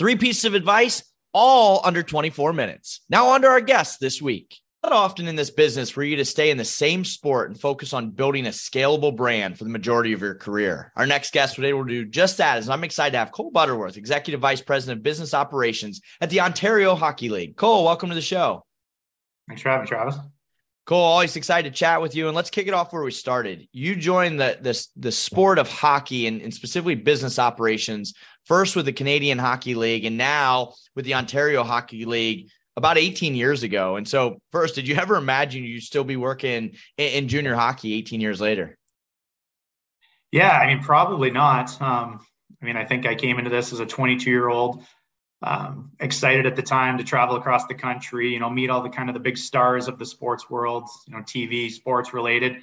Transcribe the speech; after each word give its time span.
Three 0.00 0.16
pieces 0.16 0.46
of 0.46 0.54
advice, 0.54 1.02
all 1.34 1.82
under 1.84 2.02
24 2.02 2.54
minutes. 2.54 3.02
Now, 3.10 3.26
on 3.26 3.42
to 3.42 3.48
our 3.48 3.60
guests 3.60 3.98
this 3.98 4.22
week. 4.22 4.56
Not 4.82 4.94
often 4.94 5.28
in 5.28 5.36
this 5.36 5.50
business 5.50 5.90
for 5.90 6.02
you 6.02 6.16
to 6.16 6.24
stay 6.24 6.50
in 6.50 6.56
the 6.56 6.64
same 6.64 7.04
sport 7.04 7.50
and 7.50 7.60
focus 7.60 7.92
on 7.92 8.12
building 8.12 8.46
a 8.46 8.48
scalable 8.48 9.14
brand 9.14 9.58
for 9.58 9.64
the 9.64 9.70
majority 9.70 10.14
of 10.14 10.22
your 10.22 10.36
career. 10.36 10.90
Our 10.96 11.04
next 11.04 11.34
guest 11.34 11.56
today 11.56 11.74
will 11.74 11.84
do 11.84 12.06
just 12.06 12.38
that, 12.38 12.56
as 12.56 12.70
I'm 12.70 12.82
excited 12.82 13.12
to 13.12 13.18
have 13.18 13.30
Cole 13.30 13.50
Butterworth, 13.50 13.98
Executive 13.98 14.40
Vice 14.40 14.62
President 14.62 15.00
of 15.00 15.02
Business 15.02 15.34
Operations 15.34 16.00
at 16.22 16.30
the 16.30 16.40
Ontario 16.40 16.94
Hockey 16.94 17.28
League. 17.28 17.56
Cole, 17.56 17.84
welcome 17.84 18.08
to 18.08 18.14
the 18.14 18.22
show. 18.22 18.64
Thanks 19.48 19.60
for 19.60 19.68
having 19.68 19.84
me, 19.84 19.88
Travis. 19.88 20.16
Cool. 20.90 20.98
Always 20.98 21.36
excited 21.36 21.72
to 21.72 21.78
chat 21.78 22.02
with 22.02 22.16
you. 22.16 22.26
And 22.26 22.34
let's 22.34 22.50
kick 22.50 22.66
it 22.66 22.74
off 22.74 22.92
where 22.92 23.04
we 23.04 23.12
started. 23.12 23.68
You 23.72 23.94
joined 23.94 24.40
the 24.40 24.58
the, 24.60 24.86
the 24.96 25.12
sport 25.12 25.60
of 25.60 25.68
hockey 25.68 26.26
and, 26.26 26.42
and 26.42 26.52
specifically 26.52 26.96
business 26.96 27.38
operations 27.38 28.12
first 28.44 28.74
with 28.74 28.86
the 28.86 28.92
Canadian 28.92 29.38
Hockey 29.38 29.76
League 29.76 30.04
and 30.04 30.18
now 30.18 30.72
with 30.96 31.04
the 31.04 31.14
Ontario 31.14 31.62
Hockey 31.62 32.06
League 32.06 32.48
about 32.76 32.98
18 32.98 33.36
years 33.36 33.62
ago. 33.62 33.94
And 33.94 34.08
so, 34.08 34.40
first, 34.50 34.74
did 34.74 34.88
you 34.88 34.96
ever 34.96 35.14
imagine 35.14 35.62
you'd 35.62 35.84
still 35.84 36.02
be 36.02 36.16
working 36.16 36.74
in, 36.98 37.06
in 37.06 37.28
junior 37.28 37.54
hockey 37.54 37.94
18 37.94 38.20
years 38.20 38.40
later? 38.40 38.76
Yeah, 40.32 40.50
I 40.50 40.66
mean, 40.74 40.82
probably 40.82 41.30
not. 41.30 41.80
Um, 41.80 42.18
I 42.60 42.64
mean, 42.64 42.76
I 42.76 42.84
think 42.84 43.06
I 43.06 43.14
came 43.14 43.38
into 43.38 43.50
this 43.50 43.72
as 43.72 43.78
a 43.78 43.86
22 43.86 44.28
year 44.28 44.48
old, 44.48 44.84
um, 45.42 45.92
excited 46.00 46.46
at 46.46 46.56
the 46.56 46.62
time 46.62 46.98
to 46.98 47.04
travel 47.04 47.36
across 47.36 47.66
the 47.66 47.74
country, 47.74 48.32
you 48.32 48.40
know, 48.40 48.50
meet 48.50 48.68
all 48.68 48.82
the 48.82 48.90
kind 48.90 49.08
of 49.08 49.14
the 49.14 49.20
big 49.20 49.38
stars 49.38 49.88
of 49.88 49.98
the 49.98 50.04
sports 50.04 50.50
world, 50.50 50.88
you 51.06 51.14
know, 51.14 51.20
TV, 51.20 51.70
sports 51.70 52.12
related. 52.12 52.56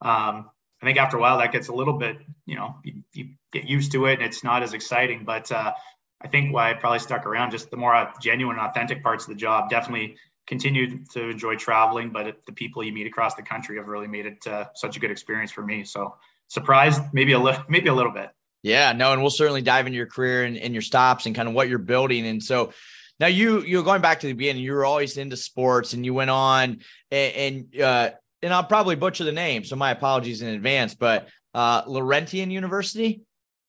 Um, 0.00 0.50
I 0.80 0.86
think 0.86 0.98
after 0.98 1.16
a 1.16 1.20
while 1.20 1.38
that 1.38 1.52
gets 1.52 1.68
a 1.68 1.74
little 1.74 1.94
bit, 1.94 2.18
you 2.46 2.56
know, 2.56 2.76
you, 2.82 3.02
you 3.12 3.28
get 3.52 3.64
used 3.64 3.92
to 3.92 4.06
it 4.06 4.14
and 4.14 4.22
it's 4.22 4.44
not 4.44 4.62
as 4.62 4.72
exciting. 4.72 5.24
But 5.24 5.50
uh, 5.52 5.72
I 6.20 6.28
think 6.28 6.52
why 6.52 6.70
I 6.70 6.74
probably 6.74 6.98
stuck 6.98 7.26
around 7.26 7.50
just 7.50 7.70
the 7.70 7.76
more 7.76 8.12
genuine, 8.20 8.58
authentic 8.58 9.02
parts 9.02 9.24
of 9.24 9.30
the 9.30 9.36
job. 9.36 9.68
Definitely 9.68 10.16
continued 10.46 11.10
to 11.10 11.28
enjoy 11.30 11.56
traveling, 11.56 12.10
but 12.10 12.40
the 12.46 12.52
people 12.52 12.82
you 12.82 12.92
meet 12.92 13.06
across 13.06 13.34
the 13.34 13.42
country 13.42 13.76
have 13.76 13.88
really 13.88 14.06
made 14.08 14.26
it 14.26 14.46
uh, 14.46 14.66
such 14.74 14.96
a 14.96 15.00
good 15.00 15.10
experience 15.10 15.50
for 15.50 15.62
me. 15.62 15.84
So 15.84 16.16
surprised, 16.48 17.02
maybe 17.12 17.32
a 17.32 17.38
little, 17.38 17.62
maybe 17.68 17.88
a 17.88 17.94
little 17.94 18.12
bit. 18.12 18.30
Yeah, 18.64 18.92
no, 18.94 19.12
and 19.12 19.20
we'll 19.20 19.30
certainly 19.30 19.60
dive 19.60 19.86
into 19.86 19.98
your 19.98 20.06
career 20.06 20.44
and, 20.44 20.56
and 20.56 20.72
your 20.72 20.80
stops 20.80 21.26
and 21.26 21.34
kind 21.34 21.46
of 21.46 21.54
what 21.54 21.68
you're 21.68 21.78
building. 21.78 22.26
And 22.26 22.42
so 22.42 22.72
now 23.20 23.26
you 23.26 23.60
you're 23.60 23.84
going 23.84 24.00
back 24.00 24.20
to 24.20 24.26
the 24.26 24.32
beginning. 24.32 24.62
You 24.62 24.72
were 24.72 24.86
always 24.86 25.18
into 25.18 25.36
sports, 25.36 25.92
and 25.92 26.02
you 26.02 26.14
went 26.14 26.30
on 26.30 26.80
and, 27.10 27.34
and 27.74 27.80
uh, 27.80 28.10
and 28.42 28.54
I'll 28.54 28.64
probably 28.64 28.96
butcher 28.96 29.24
the 29.24 29.32
name, 29.32 29.64
so 29.64 29.76
my 29.76 29.90
apologies 29.90 30.40
in 30.40 30.48
advance, 30.48 30.94
but 30.94 31.28
uh, 31.52 31.82
Laurentian 31.86 32.50
University. 32.50 33.20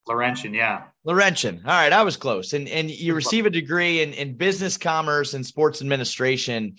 Laurentian, 0.08 0.54
yeah. 0.54 0.84
Laurentian. 1.04 1.62
All 1.66 1.72
right, 1.72 1.92
I 1.92 2.02
was 2.02 2.16
close. 2.16 2.54
And 2.54 2.66
and 2.66 2.90
you 2.90 3.12
receive 3.12 3.44
a 3.44 3.50
degree 3.50 4.00
in, 4.00 4.14
in 4.14 4.38
business 4.38 4.78
commerce 4.78 5.34
and 5.34 5.44
sports 5.44 5.82
administration. 5.82 6.76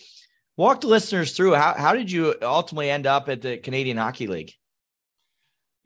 Walk 0.56 0.82
the 0.82 0.88
listeners 0.88 1.34
through 1.34 1.54
how 1.54 1.76
how 1.78 1.94
did 1.94 2.12
you 2.12 2.34
ultimately 2.42 2.90
end 2.90 3.06
up 3.06 3.30
at 3.30 3.44
the 3.44 3.58
Canadian 3.58 3.98
Hockey 3.98 4.26
League? 4.26 4.54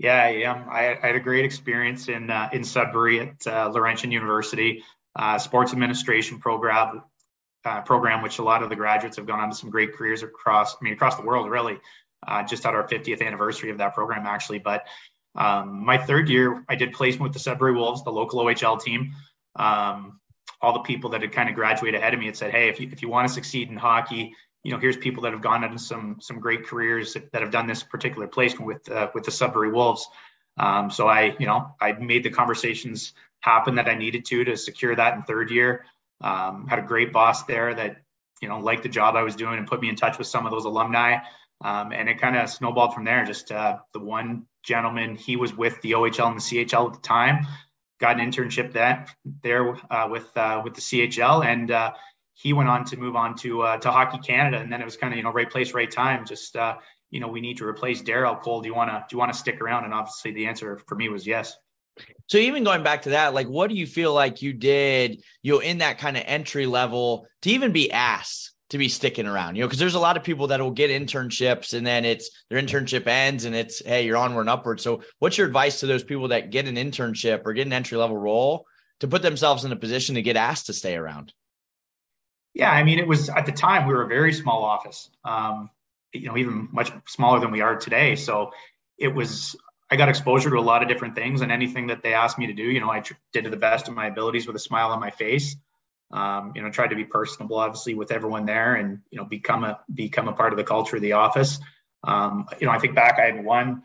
Yeah, 0.02 0.30
yeah. 0.30 0.66
I, 0.68 0.98
I 1.02 1.08
had 1.08 1.16
a 1.16 1.20
great 1.20 1.46
experience 1.46 2.08
in 2.08 2.32
uh, 2.32 2.50
in 2.52 2.64
Sudbury 2.64 3.20
at 3.20 3.46
uh, 3.46 3.70
Laurentian 3.72 4.12
University, 4.12 4.84
uh, 5.16 5.38
sports 5.38 5.74
administration 5.74 6.40
program, 6.40 7.04
uh, 7.66 7.82
program, 7.82 8.24
which 8.24 8.40
a 8.40 8.44
lot 8.44 8.64
of 8.64 8.70
the 8.70 8.76
graduates 8.76 9.18
have 9.18 9.28
gone 9.28 9.40
on 9.40 9.52
to 9.52 9.56
some 9.56 9.70
great 9.70 9.94
careers 9.94 10.24
across, 10.24 10.74
I 10.74 10.78
mean, 10.82 10.94
across 10.94 11.18
the 11.18 11.22
world, 11.22 11.52
really. 11.52 11.80
Uh, 12.28 12.42
just 12.42 12.64
had 12.64 12.74
our 12.74 12.88
50th 12.88 13.24
anniversary 13.24 13.70
of 13.70 13.78
that 13.78 13.94
program, 13.94 14.26
actually. 14.26 14.58
But 14.58 14.88
um, 15.36 15.86
my 15.86 16.00
third 16.00 16.30
year, 16.30 16.64
I 16.68 16.74
did 16.74 16.94
placement 16.94 17.24
with 17.24 17.34
the 17.34 17.40
Sudbury 17.40 17.74
Wolves, 17.74 18.04
the 18.04 18.12
local 18.12 18.44
OHL 18.44 18.82
team. 18.82 19.14
Um, 19.56 20.20
all 20.62 20.74
the 20.74 20.80
people 20.80 21.12
that 21.12 21.22
had 21.22 21.32
kind 21.32 21.48
of 21.48 21.54
graduated 21.54 22.00
ahead 22.00 22.16
of 22.16 22.20
me 22.20 22.26
had 22.26 22.36
said, 22.36 22.50
"Hey, 22.50 22.70
if 22.70 22.80
you 22.80 22.90
if 22.92 23.04
you 23.04 23.10
want 23.10 23.28
to 23.28 23.34
succeed 23.36 23.70
in 23.70 23.78
hockey, 23.78 24.34
you 24.64 24.72
know, 24.72 24.78
here's 24.78 24.98
people 24.98 25.24
that 25.24 25.34
have 25.34 25.42
gone 25.42 25.64
into 25.64 25.80
some 25.80 26.18
some 26.22 26.40
great 26.40 26.66
careers 26.66 27.14
that 27.14 27.42
have 27.42 27.52
done 27.52 27.68
this 27.68 27.84
particular 27.84 28.28
placement 28.28 28.66
with 28.66 28.90
uh, 28.92 29.10
with 29.14 29.24
the 29.24 29.32
Sudbury 29.32 29.72
Wolves." 29.72 30.08
Um, 30.58 30.92
so 30.92 31.08
I, 31.08 31.36
you 31.40 31.48
know, 31.48 31.74
I 31.80 31.94
made 31.94 32.24
the 32.24 32.30
conversations 32.30 33.14
happen 33.40 33.76
that 33.76 33.88
I 33.88 33.96
needed 33.96 34.26
to 34.26 34.44
to 34.44 34.58
secure 34.58 34.96
that 34.96 35.16
in 35.16 35.24
third 35.24 35.50
year. 35.50 35.86
Um, 36.22 36.68
had 36.68 36.80
a 36.80 36.84
great 36.84 37.12
boss 37.12 37.44
there 37.44 37.74
that 37.74 37.98
you 38.42 38.50
know 38.50 38.60
liked 38.60 38.84
the 38.84 38.90
job 38.90 39.16
I 39.16 39.24
was 39.24 39.36
doing 39.36 39.58
and 39.58 39.68
put 39.68 39.82
me 39.82 39.90
in 39.90 39.96
touch 39.96 40.18
with 40.18 40.28
some 40.28 40.46
of 40.46 40.52
those 40.52 40.66
alumni. 40.66 41.18
Um, 41.64 41.92
and 41.92 42.10
it 42.10 42.20
kind 42.20 42.36
of 42.36 42.50
snowballed 42.50 42.94
from 42.94 43.06
there. 43.06 43.24
Just 43.24 43.52
uh, 43.52 43.78
the 43.94 44.00
one 44.00 44.48
gentleman, 44.64 45.16
he 45.16 45.36
was 45.36 45.56
with 45.56 45.80
the 45.82 45.92
OHL 45.92 46.28
and 46.28 46.38
the 46.38 46.66
CHL 46.66 46.88
at 46.88 46.94
the 46.94 47.08
time, 47.08 47.46
got 48.00 48.20
an 48.20 48.32
internship 48.32 48.74
that 48.74 49.16
there 49.44 49.76
uh, 49.92 50.08
with 50.10 50.36
uh, 50.36 50.62
with 50.64 50.74
the 50.74 50.82
CHL, 50.82 51.46
and 51.46 51.72
uh, 51.72 51.94
he 52.34 52.54
went 52.54 52.70
on 52.70 52.86
to 52.86 52.98
move 52.98 53.16
on 53.16 53.36
to 53.38 53.62
uh, 53.62 53.78
to 53.78 53.92
Hockey 53.92 54.20
Canada. 54.20 54.58
And 54.58 54.72
then 54.72 54.82
it 54.82 54.86
was 54.86 54.98
kind 54.98 55.14
of 55.14 55.18
you 55.18 55.24
know 55.24 55.32
right 55.32 55.50
place, 55.50 55.74
right 55.74 55.90
time. 55.90 56.26
Just 56.26 56.56
uh, 56.56 56.78
you 57.10 57.20
know 57.20 57.28
we 57.28 57.42
need 57.42 57.58
to 57.58 57.66
replace 57.66 58.02
Daryl 58.02 58.40
Cole. 58.40 58.62
Do 58.62 58.68
you 58.68 58.76
want 58.76 58.90
to 58.90 59.06
do 59.08 59.16
you 59.16 59.20
want 59.20 59.32
to 59.32 59.38
stick 59.38 59.62
around? 59.62 59.86
And 59.86 59.94
obviously 59.94 60.32
the 60.32 60.48
answer 60.48 60.80
for 60.88 60.96
me 60.96 61.10
was 61.10 61.26
yes. 61.26 61.56
So 62.28 62.38
even 62.38 62.64
going 62.64 62.84
back 62.84 63.04
to 63.04 63.10
that, 63.10 63.34
like 63.34 63.48
what 63.48 63.70
do 63.70 63.76
you 63.76 63.86
feel 63.86 64.14
like 64.14 64.42
you 64.42 64.54
did, 64.54 65.22
you 65.44 65.54
know, 65.54 65.60
in 65.60 65.80
that 65.80 65.98
kind 65.98 66.16
of 66.16 66.24
entry 66.26 66.66
level 66.66 67.28
to 67.42 67.50
even 67.52 67.72
be 67.72 67.92
asked 67.92 68.54
to 68.72 68.78
be 68.78 68.88
sticking 68.88 69.28
around, 69.28 69.58
you 69.58 69.62
know, 69.62 69.68
because 69.68 69.80
there's 69.80 69.96
a 69.96 70.00
lot 70.00 70.16
of 70.16 70.24
people 70.24 70.48
that 70.48 70.62
will 70.62 70.72
get 70.72 70.90
internships 70.90 71.74
and 71.74 71.86
then 71.86 72.06
it's 72.06 72.30
their 72.50 72.62
internship 72.62 73.06
ends 73.06 73.44
and 73.44 73.54
it's 73.54 73.86
hey, 73.86 74.06
you're 74.06 74.16
onward 74.16 74.42
and 74.42 74.50
upward. 74.50 74.80
So 74.80 75.04
what's 75.20 75.38
your 75.38 75.48
advice 75.48 75.82
to 75.82 75.88
those 75.88 76.06
people 76.06 76.30
that 76.30 76.52
get 76.52 76.68
an 76.68 76.76
internship 76.76 77.42
or 77.44 77.52
get 77.52 77.68
an 77.68 77.74
entry 77.74 77.98
level 77.98 78.18
role 78.18 78.66
to 79.02 79.10
put 79.10 79.22
themselves 79.22 79.66
in 79.66 79.74
a 79.74 79.76
position 79.76 80.16
to 80.16 80.22
get 80.22 80.38
asked 80.38 80.68
to 80.68 80.74
stay 80.74 80.96
around? 80.96 81.34
Yeah, 82.54 82.72
I 82.72 82.84
mean, 82.84 83.00
it 83.00 83.08
was 83.08 83.30
at 83.30 83.46
the 83.46 83.52
time 83.52 83.88
we 83.88 83.94
were 83.94 84.04
a 84.04 84.08
very 84.08 84.34
small 84.34 84.64
office, 84.64 85.10
um, 85.24 85.70
you 86.14 86.28
know, 86.28 86.38
even 86.38 86.68
much 86.72 86.92
smaller 87.08 87.40
than 87.40 87.52
we 87.52 87.62
are 87.62 87.76
today. 87.78 88.16
So 88.16 88.52
it 88.98 89.08
was 89.08 89.56
I 89.90 89.96
got 89.98 90.10
exposure 90.10 90.50
to 90.50 90.58
a 90.58 90.62
lot 90.62 90.82
of 90.82 90.88
different 90.88 91.16
things, 91.16 91.42
and 91.42 91.52
anything 91.52 91.88
that 91.88 92.02
they 92.02 92.14
asked 92.14 92.40
me 92.40 92.48
to 92.48 92.54
do, 92.54 92.64
you 92.64 92.80
know, 92.80 92.90
I 92.90 93.02
tr- 93.02 93.14
did 93.34 93.44
to 93.44 93.50
the 93.50 93.58
best 93.58 93.88
of 93.90 93.94
my 93.94 94.08
abilities 94.08 94.48
with 94.48 94.56
a 94.56 94.60
smile 94.60 94.90
on 94.90 95.00
my 95.00 95.12
face. 95.12 95.56
Um, 96.12 96.52
you 96.56 96.62
know, 96.62 96.70
tried 96.70 96.90
to 96.90 96.96
be 96.96 97.06
personable, 97.06 97.58
obviously, 97.58 97.94
with 97.94 98.12
everyone 98.12 98.46
there, 98.46 98.76
and 98.76 99.00
you 99.12 99.18
know, 99.18 99.26
become 99.26 99.64
a 99.64 99.80
become 99.94 100.28
a 100.28 100.34
part 100.34 100.54
of 100.54 100.58
the 100.58 100.64
culture 100.64 100.98
of 100.98 101.02
the 101.02 101.14
office. 101.14 101.60
Um, 102.04 102.48
you 102.60 102.68
know, 102.68 102.74
I 102.74 102.80
think 102.80 102.96
back, 102.96 103.20
I 103.20 103.26
had 103.26 103.44
one 103.44 103.84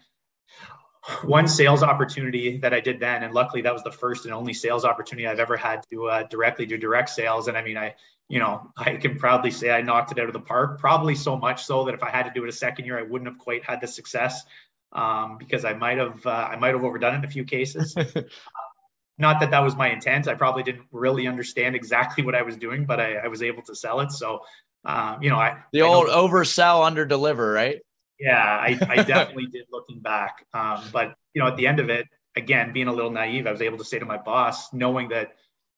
one 1.23 1.47
sales 1.47 1.83
opportunity 1.83 2.59
that 2.59 2.75
I 2.75 2.81
did 2.81 2.99
then, 2.99 3.23
and 3.23 3.33
luckily 3.33 3.63
that 3.63 3.73
was 3.73 3.83
the 3.83 3.93
first 3.93 4.25
and 4.25 4.35
only 4.35 4.53
sales 4.53 4.85
opportunity 4.85 5.27
I've 5.27 5.39
ever 5.39 5.57
had 5.57 5.85
to 5.91 6.09
uh, 6.09 6.23
directly 6.25 6.67
do 6.67 6.77
direct 6.77 7.11
sales. 7.11 7.49
And 7.49 7.57
I 7.57 7.63
mean, 7.63 7.77
I 7.77 7.95
you 8.29 8.41
know, 8.41 8.73
I 8.77 8.97
can 8.97 9.19
proudly 9.19 9.51
say 9.51 9.71
I 9.71 9.83
knocked 9.83 10.13
it 10.13 10.19
out 10.19 10.27
of 10.27 10.33
the 10.33 10.41
park. 10.41 10.81
Probably 10.81 11.15
so 11.15 11.37
much 11.37 11.65
so 11.65 11.85
that 11.85 11.95
if 11.95 12.03
I 12.03 12.11
had 12.11 12.25
to 12.25 12.33
do 12.35 12.45
it 12.45 12.49
a 12.49 12.53
second 12.53 12.85
year, 12.85 12.99
I 12.99 13.03
wouldn't 13.03 13.31
have 13.31 13.39
quite 13.39 13.65
had 13.65 13.81
the 13.81 13.87
success 13.87 14.45
um, 14.93 15.37
because 15.39 15.65
I 15.65 15.75
might 15.75 15.99
have 15.99 16.27
uh, 16.27 16.49
I 16.51 16.57
might 16.57 16.75
have 16.75 16.85
overdone 16.85 17.15
it 17.15 17.19
in 17.19 17.25
a 17.25 17.31
few 17.31 17.45
cases. 17.45 17.95
Not 19.19 19.41
that 19.41 19.51
that 19.51 19.61
was 19.61 19.77
my 19.77 19.91
intent. 19.91 20.29
I 20.29 20.35
probably 20.35 20.63
didn't 20.63 20.87
really 20.93 21.27
understand 21.27 21.75
exactly 21.75 22.23
what 22.23 22.35
I 22.35 22.43
was 22.43 22.57
doing, 22.57 22.85
but 22.85 23.01
I, 23.01 23.15
I 23.15 23.29
was 23.29 23.43
able 23.43 23.63
to 23.63 23.75
sell 23.75 24.01
it. 24.01 24.13
So, 24.13 24.43
um, 24.85 25.23
you 25.23 25.31
know, 25.31 25.37
I 25.37 25.59
the 25.73 25.83
I 25.83 25.87
old 25.87 26.09
oversell, 26.09 26.85
under 26.85 27.07
deliver, 27.07 27.51
right? 27.51 27.81
Yeah, 28.19 28.37
I, 28.37 28.79
I 28.89 28.97
definitely 29.05 29.47
did 29.47 29.67
looking 29.71 30.01
back. 30.01 30.45
Um, 30.53 30.83
but 30.93 31.15
you 31.33 31.43
know, 31.43 31.49
at 31.49 31.57
the 31.57 31.67
end 31.67 31.81
of 31.81 31.89
it, 31.91 32.07
again, 32.35 32.73
being 32.73 32.89
a 32.89 32.93
little 32.93 33.11
naive, 33.11 33.47
I 33.47 33.53
was 33.53 33.63
able 33.63 33.79
to 33.79 33.85
say 33.85 33.99
to 33.99 34.05
my 34.05 34.19
boss, 34.19 34.73
knowing 34.73 35.09
that 35.11 35.37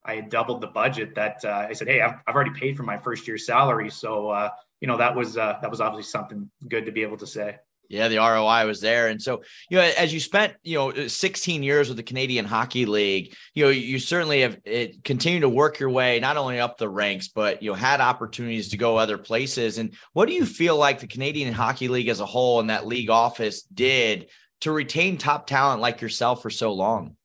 I 0.09 0.17
had 0.17 0.31
doubled 0.31 0.63
the 0.63 0.69
budget. 0.69 1.15
That 1.15 1.45
uh, 1.45 1.67
I 1.69 1.75
said, 1.75 1.87
hey, 1.87 2.01
I've, 2.01 2.15
I've 2.27 2.35
already 2.35 2.59
paid 2.59 2.77
for 2.77 2.83
my 2.83 2.97
first 2.97 3.29
year's 3.29 3.47
salary, 3.47 3.91
so 3.91 4.31
uh, 4.31 4.51
you 4.81 4.89
know 4.89 4.97
that 4.97 5.15
was 5.15 5.37
uh, 5.37 5.59
that 5.61 5.71
was 5.71 5.81
obviously 5.81 6.11
something 6.11 6.51
good 6.67 6.87
to 6.87 6.93
be 6.93 7.03
able 7.03 7.19
to 7.19 7.27
say. 7.27 7.59
Yeah, 7.91 8.09
the 8.09 8.19
ROI 8.19 8.67
was 8.67 8.83
there. 8.83 9.09
And 9.09 9.21
so, 9.21 9.43
you 9.71 9.79
know, 9.79 9.83
as 9.83 10.13
you 10.13 10.21
spent, 10.21 10.53
you 10.63 10.77
know, 10.77 11.09
16 11.09 11.63
years 11.63 11.89
with 11.89 11.97
the 11.97 12.03
Canadian 12.03 12.45
Hockey 12.45 12.85
League, 12.85 13.35
you 13.55 13.65
know, 13.65 13.71
you 13.71 13.99
certainly 13.99 14.43
have 14.43 14.59
it, 14.67 15.03
continued 15.05 15.41
to 15.41 15.49
work 15.49 15.81
your 15.81 15.89
way 15.89 16.21
not 16.21 16.37
only 16.37 16.61
up 16.61 16.77
the 16.77 16.89
ranks, 16.89 17.29
but 17.29 17.63
you 17.63 17.71
know, 17.71 17.75
had 17.75 18.03
opportunities 18.03 18.69
to 18.71 18.77
go 18.77 18.99
other 18.99 19.17
places. 19.17 19.79
And 19.79 19.95
what 20.13 20.29
do 20.29 20.35
you 20.35 20.45
feel 20.45 20.77
like 20.77 21.01
the 21.01 21.07
Canadian 21.07 21.55
Hockey 21.55 21.89
League 21.89 22.09
as 22.09 22.21
a 22.21 22.27
whole 22.27 22.61
and 22.61 22.69
that 22.69 22.87
league 22.87 23.09
office 23.09 23.63
did 23.63 24.29
to 24.61 24.71
retain 24.71 25.17
top 25.17 25.47
talent 25.47 25.81
like 25.81 26.03
yourself 26.03 26.43
for 26.43 26.51
so 26.51 26.75
long? 26.75 27.17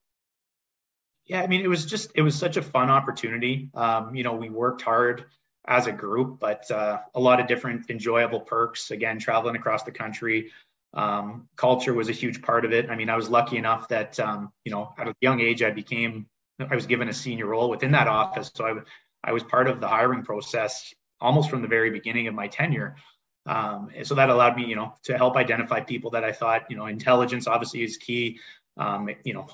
Yeah, 1.26 1.42
I 1.42 1.48
mean, 1.48 1.62
it 1.62 1.68
was 1.68 1.86
just 1.86 2.12
it 2.16 2.22
was 2.22 2.36
such 2.36 2.58
a 2.58 2.62
fun 2.62 2.90
opportunity. 2.90 3.70
Um, 3.74 4.16
you 4.16 4.24
know, 4.24 4.34
we 4.34 4.50
worked 4.50 4.82
hard 4.82 5.26
as 5.66 5.88
a 5.88 5.92
group, 5.92 6.40
but 6.40 6.70
uh, 6.70 7.00
a 7.16 7.20
lot 7.20 7.40
of 7.40 7.48
different 7.48 7.90
enjoyable 7.90 8.42
perks. 8.42 8.92
Again, 8.92 9.20
traveling 9.20 9.56
across 9.56 9.84
the 9.84 9.92
country, 9.92 10.52
um, 10.94 11.48
culture 11.56 11.94
was 11.94 12.10
a 12.10 12.12
huge 12.12 12.42
part 12.42 12.66
of 12.66 12.74
it. 12.74 12.90
I 12.90 12.96
mean, 12.96 13.10
I 13.10 13.16
was 13.16 13.30
lucky 13.30 13.58
enough 13.58 13.88
that 13.88 14.20
um, 14.20 14.52
you 14.66 14.72
know 14.72 14.94
at 14.98 15.08
a 15.08 15.16
young 15.22 15.40
age 15.40 15.64
I 15.64 15.72
became 15.72 16.28
I 16.60 16.76
was 16.76 16.86
given 16.86 17.08
a 17.08 17.14
senior 17.14 17.48
role 17.48 17.70
within 17.70 17.92
that 17.92 18.08
office, 18.08 18.52
so 18.54 18.66
I 18.66 19.30
I 19.30 19.32
was 19.32 19.44
part 19.44 19.68
of 19.68 19.80
the 19.80 19.88
hiring 19.88 20.24
process 20.24 20.94
almost 21.22 21.50
from 21.50 21.62
the 21.62 21.68
very 21.68 21.90
beginning 21.90 22.28
of 22.28 22.36
my 22.36 22.48
tenure. 22.48 22.98
Um, 23.46 23.90
so 24.04 24.16
that 24.16 24.30
allowed 24.30 24.56
me, 24.56 24.66
you 24.66 24.76
know, 24.76 24.94
to 25.04 25.18
help 25.18 25.36
identify 25.36 25.82
people 25.82 26.12
that 26.12 26.24
I 26.24 26.32
thought, 26.32 26.64
you 26.70 26.76
know, 26.78 26.86
intelligence 26.86 27.48
obviously 27.48 27.84
is 27.84 27.98
key. 27.98 28.40
Um, 28.78 29.10
you 29.24 29.34
know, 29.34 29.48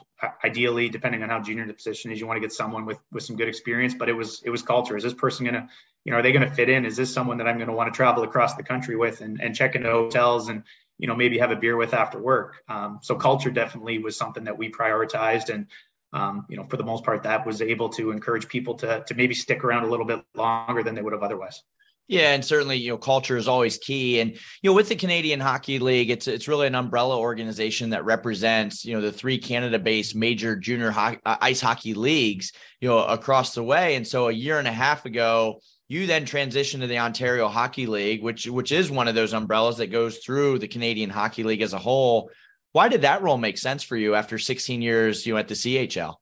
ideally, 0.45 0.88
depending 0.88 1.24
on 1.24 1.30
how 1.30 1.42
junior 1.42 1.68
the 1.68 1.74
position 1.74 2.12
is, 2.12 2.19
you 2.19 2.27
want 2.27 2.38
to 2.38 2.42
get 2.42 2.54
someone 2.54 2.86
with 2.86 3.00
with 3.12 3.24
some 3.24 3.36
good 3.36 3.50
experience. 3.50 3.94
But 3.94 4.10
it 4.10 4.13
was 4.13 4.42
it 4.44 4.50
was 4.50 4.62
culture. 4.62 4.95
Is 4.95 5.04
this 5.04 5.13
person 5.13 5.45
gonna, 5.45 5.68
you 6.06 6.12
know, 6.12 6.19
are 6.19 6.21
they 6.21 6.31
gonna 6.31 6.54
fit 6.54 6.69
in? 6.69 6.86
Is 6.86 6.95
this 6.95 7.13
someone 7.13 7.38
that 7.38 7.48
I'm 7.48 7.60
gonna 7.60 7.74
want 7.74 7.94
to 7.94 7.98
travel 7.98 8.24
across 8.24 8.56
the 8.56 8.63
country 8.63 8.95
with 8.95 9.21
and 9.21 9.42
and 9.42 9.54
check 9.54 9.75
into 9.75 9.89
hotels 9.89 10.48
and 10.48 10.63
you 10.98 11.07
know 11.07 11.16
maybe 11.16 11.38
have 11.39 11.51
a 11.51 11.56
beer 11.56 11.75
with 11.75 11.94
after 11.94 12.19
work? 12.19 12.63
Um, 12.69 13.00
so 13.01 13.16
culture 13.16 13.51
definitely 13.51 13.98
was 14.00 14.16
something 14.16 14.45
that 14.45 14.57
we 14.57 14.71
prioritized 14.71 15.50
and. 15.54 15.68
Um, 16.12 16.48
you 16.50 16.57
know, 16.57 16.66
for 16.68 16.77
the 16.77 16.83
most 16.83 17.04
part, 17.04 17.21
that 17.21 17.45
was 17.45 17.62
able 17.62 17.89
to 17.89 18.10
encourage 18.10 18.48
people 18.48 18.74
to 18.77 19.04
to 19.06 19.13
maybe 19.13 19.36
stick 19.36 19.63
around 19.63 19.83
a 19.83 19.88
little 19.88 20.07
bit 20.07 20.25
longer 20.33 20.81
than 20.81 20.95
they 20.95 21.04
would 21.04 21.13
have 21.13 21.21
otherwise. 21.21 21.62
Yeah, 22.10 22.34
and 22.34 22.44
certainly, 22.44 22.78
you 22.78 22.90
know, 22.90 22.98
culture 22.98 23.38
is 23.38 23.48
always 23.48 23.78
key. 23.78 24.20
And 24.20 24.32
you 24.32 24.72
know, 24.72 24.74
with 24.74 24.90
the 24.90 24.96
Canadian 24.96 25.40
Hockey 25.40 25.78
League, 25.78 26.10
it's 26.10 26.28
it's 26.28 26.48
really 26.48 26.66
an 26.66 26.74
umbrella 26.74 27.16
organization 27.20 27.92
that 27.92 28.04
represents 28.04 28.84
you 28.84 28.96
know 28.96 29.02
the 29.02 29.12
three 29.12 29.38
Canada-based 29.38 30.16
major 30.16 30.56
junior 30.56 30.92
uh, 30.92 31.16
ice 31.24 31.62
hockey 31.62 31.94
leagues, 31.94 32.52
you 32.82 32.90
know, 32.90 33.04
across 33.04 33.54
the 33.54 33.62
way. 33.62 33.94
And 33.94 34.08
so, 34.08 34.28
a 34.28 34.32
year 34.32 34.58
and 34.58 34.68
a 34.68 34.72
half 34.72 35.06
ago, 35.06 35.62
you 35.88 36.08
then 36.08 36.26
transitioned 36.26 36.80
to 36.80 36.88
the 36.88 36.98
Ontario 36.98 37.48
Hockey 37.48 37.86
League, 37.86 38.24
which 38.24 38.48
which 38.48 38.72
is 38.72 38.90
one 38.90 39.08
of 39.08 39.14
those 39.14 39.34
umbrellas 39.34 39.78
that 39.78 39.92
goes 39.92 40.18
through 40.18 40.58
the 40.58 40.68
Canadian 40.68 41.12
Hockey 41.12 41.44
League 41.44 41.62
as 41.62 41.74
a 41.74 41.78
whole. 41.78 42.32
Why 42.72 42.90
did 42.90 43.04
that 43.04 43.22
role 43.22 43.38
make 43.38 43.60
sense 43.60 43.84
for 43.84 43.96
you 43.96 44.16
after 44.16 44.40
16 44.40 44.82
years, 44.82 45.28
you 45.28 45.34
know, 45.34 45.40
at 45.40 45.48
the 45.48 45.54
CHL? 45.54 46.16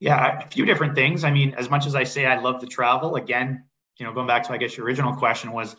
Yeah, 0.00 0.38
a 0.38 0.48
few 0.48 0.64
different 0.64 0.94
things. 0.94 1.22
I 1.22 1.30
mean, 1.30 1.52
as 1.58 1.68
much 1.68 1.86
as 1.86 1.94
I 1.94 2.04
say 2.04 2.24
I 2.24 2.40
love 2.40 2.62
the 2.62 2.66
travel, 2.66 3.16
again, 3.16 3.64
you 3.98 4.06
know, 4.06 4.12
going 4.12 4.26
back 4.26 4.44
to 4.44 4.52
I 4.52 4.56
guess 4.56 4.76
your 4.76 4.86
original 4.86 5.14
question 5.14 5.52
was, 5.52 5.76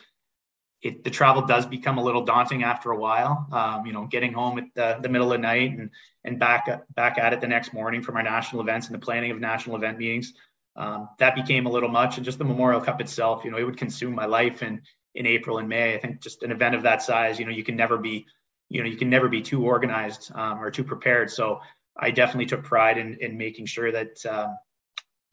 it, 0.82 1.04
the 1.04 1.10
travel 1.10 1.46
does 1.46 1.66
become 1.66 1.98
a 1.98 2.04
little 2.04 2.24
daunting 2.24 2.64
after 2.64 2.92
a 2.92 2.98
while. 2.98 3.48
Um, 3.52 3.86
you 3.86 3.92
know, 3.92 4.06
getting 4.06 4.32
home 4.32 4.58
at 4.60 4.66
the, 4.76 5.00
the 5.02 5.10
middle 5.10 5.32
of 5.32 5.38
the 5.38 5.42
night 5.42 5.72
and 5.78 5.90
and 6.24 6.40
back 6.40 6.70
back 6.96 7.18
at 7.18 7.34
it 7.34 7.42
the 7.42 7.48
next 7.48 7.74
morning 7.74 8.02
from 8.02 8.16
our 8.16 8.24
national 8.24 8.62
events 8.62 8.88
and 8.88 8.96
the 8.96 9.00
planning 9.00 9.32
of 9.32 9.40
national 9.40 9.76
event 9.76 9.98
meetings. 9.98 10.34
Um, 10.76 11.10
that 11.18 11.36
became 11.36 11.66
a 11.66 11.70
little 11.70 11.90
much, 11.90 12.16
and 12.16 12.26
just 12.26 12.38
the 12.38 12.46
Memorial 12.46 12.80
Cup 12.80 13.02
itself, 13.02 13.44
you 13.44 13.52
know, 13.52 13.58
it 13.58 13.64
would 13.64 13.78
consume 13.78 14.16
my 14.16 14.26
life. 14.26 14.62
And 14.62 14.82
in 15.16 15.26
April 15.26 15.58
and 15.58 15.68
May, 15.68 15.96
I 15.96 16.00
think 16.00 16.22
just 16.22 16.44
an 16.44 16.52
event 16.52 16.76
of 16.76 16.84
that 16.84 17.02
size, 17.02 17.40
you 17.40 17.46
know, 17.46 17.52
you 17.52 17.64
can 17.64 17.76
never 17.76 17.98
be, 17.98 18.26
you 18.70 18.82
know, 18.82 18.88
you 18.88 18.96
can 18.96 19.10
never 19.10 19.28
be 19.28 19.42
too 19.42 19.66
organized 19.66 20.32
um, 20.36 20.62
or 20.62 20.72
too 20.72 20.86
prepared. 20.86 21.30
So 21.32 21.60
I 21.98 22.12
definitely 22.12 22.46
took 22.46 22.64
pride 22.64 22.98
in 22.98 23.18
in 23.20 23.38
making 23.38 23.66
sure 23.66 23.92
that 23.92 24.26
um, 24.26 24.56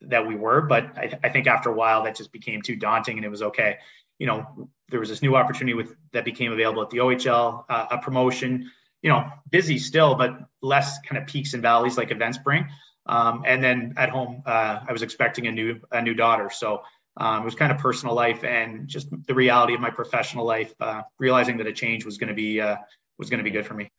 that 0.03 0.27
we 0.27 0.35
were. 0.35 0.63
But 0.63 0.97
I, 0.97 1.19
I, 1.25 1.29
think 1.29 1.47
after 1.47 1.71
a 1.71 1.75
while, 1.75 2.05
that 2.05 2.17
just 2.17 2.33
became 2.33 2.63
too 2.63 2.77
daunting, 2.77 3.17
and 3.17 3.25
it 3.25 3.31
was 3.31 3.43
okay. 3.43 3.79
You 4.19 4.27
know, 4.27 4.69
there 4.89 5.01
was 5.01 5.09
this 5.09 5.23
new 5.23 5.37
opportunity 5.37 5.75
with 5.75 5.95
that 6.13 6.25
became 6.25 6.53
available 6.53 6.83
at 6.83 6.91
the 6.91 6.99
OHL, 6.99 7.65
uh, 7.69 7.87
a 7.91 7.99
promotion. 7.99 8.71
You 9.03 9.11
know, 9.11 9.31
busy 9.51 9.79
still, 9.79 10.15
but 10.15 10.39
less 10.63 10.99
kind 11.01 11.21
of 11.21 11.29
peaks 11.29 11.55
and 11.55 11.63
valleys 11.63 11.97
like 11.97 12.11
events 12.11 12.39
bring. 12.39 12.67
Um, 13.07 13.45
and 13.47 13.63
then 13.63 13.95
at 13.97 14.09
home, 14.09 14.43
uh, 14.47 14.81
I 14.89 14.93
was 14.93 15.03
expecting 15.03 15.47
a 15.47 15.53
new 15.53 15.81
a 15.93 16.03
new 16.03 16.15
daughter, 16.15 16.51
so 16.51 16.83
um, 17.17 17.43
it 17.43 17.45
was 17.45 17.55
kind 17.55 17.73
of 17.73 17.79
personal 17.79 18.15
life 18.15 18.45
and 18.45 18.89
just 18.89 19.09
the 19.27 19.35
reality 19.35 19.75
of 19.75 19.81
my 19.81 19.91
professional 19.91 20.45
life. 20.45 20.75
Uh, 20.81 21.03
realizing 21.19 21.59
that 21.59 21.67
a 21.67 21.73
change 21.73 22.05
was 22.05 22.19
going 22.19 22.29
to 22.29 22.35
be 22.35 22.61
uh, 22.61 22.77
was 23.19 23.31
going 23.31 23.39
to 23.39 23.45
be 23.45 23.51
good 23.51 23.67
for 23.67 23.75
me. 23.75 23.91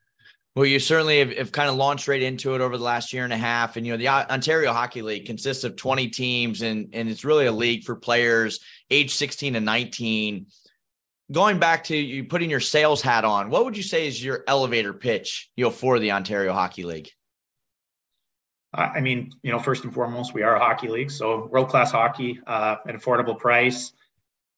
Well, 0.58 0.66
you 0.66 0.80
certainly 0.80 1.20
have, 1.20 1.32
have, 1.38 1.52
kind 1.52 1.70
of 1.70 1.76
launched 1.76 2.08
right 2.08 2.20
into 2.20 2.56
it 2.56 2.62
over 2.62 2.80
the 2.80 2.84
last 2.84 3.14
year 3.14 3.24
and 3.24 3.32
a 3.32 3.38
half. 3.38 3.78
And, 3.78 3.86
you 3.86 3.94
know, 3.94 3.98
the 3.98 4.08
Ontario 4.08 4.74
Hockey 4.74 5.04
League 5.04 5.28
consists 5.28 5.64
of 5.64 5.76
20 5.76 6.08
teams, 6.08 6.64
and, 6.64 6.90
and 6.94 7.08
it's 7.08 7.24
really 7.24 7.46
a 7.46 7.52
league 7.52 7.84
for 7.84 7.96
players 7.96 8.60
age 8.90 9.14
16 9.14 9.56
and 9.56 9.64
19. 9.64 10.48
Going 11.32 11.60
back 11.60 11.84
to 11.86 11.96
you 11.96 12.24
putting 12.24 12.50
your 12.50 12.60
sales 12.60 13.04
hat 13.04 13.24
on, 13.24 13.52
what 13.52 13.66
would 13.66 13.78
you 13.78 13.84
say 13.84 14.08
is 14.08 14.24
your 14.24 14.44
elevator 14.48 14.96
pitch, 14.96 15.52
you 15.56 15.64
know, 15.64 15.70
for 15.70 16.00
the 16.00 16.12
Ontario 16.12 16.54
Hockey 16.54 16.86
League? 16.86 17.12
I 18.74 19.00
mean, 19.00 19.30
you 19.44 19.52
know, 19.52 19.60
first 19.60 19.84
and 19.84 19.94
foremost, 19.94 20.34
we 20.34 20.42
are 20.42 20.56
a 20.56 20.60
hockey 20.60 20.88
league, 20.88 21.12
so 21.12 21.46
world 21.52 21.70
class 21.70 21.92
hockey 21.92 22.40
uh, 22.48 22.78
at 22.88 22.96
affordable 22.96 23.38
price. 23.38 23.94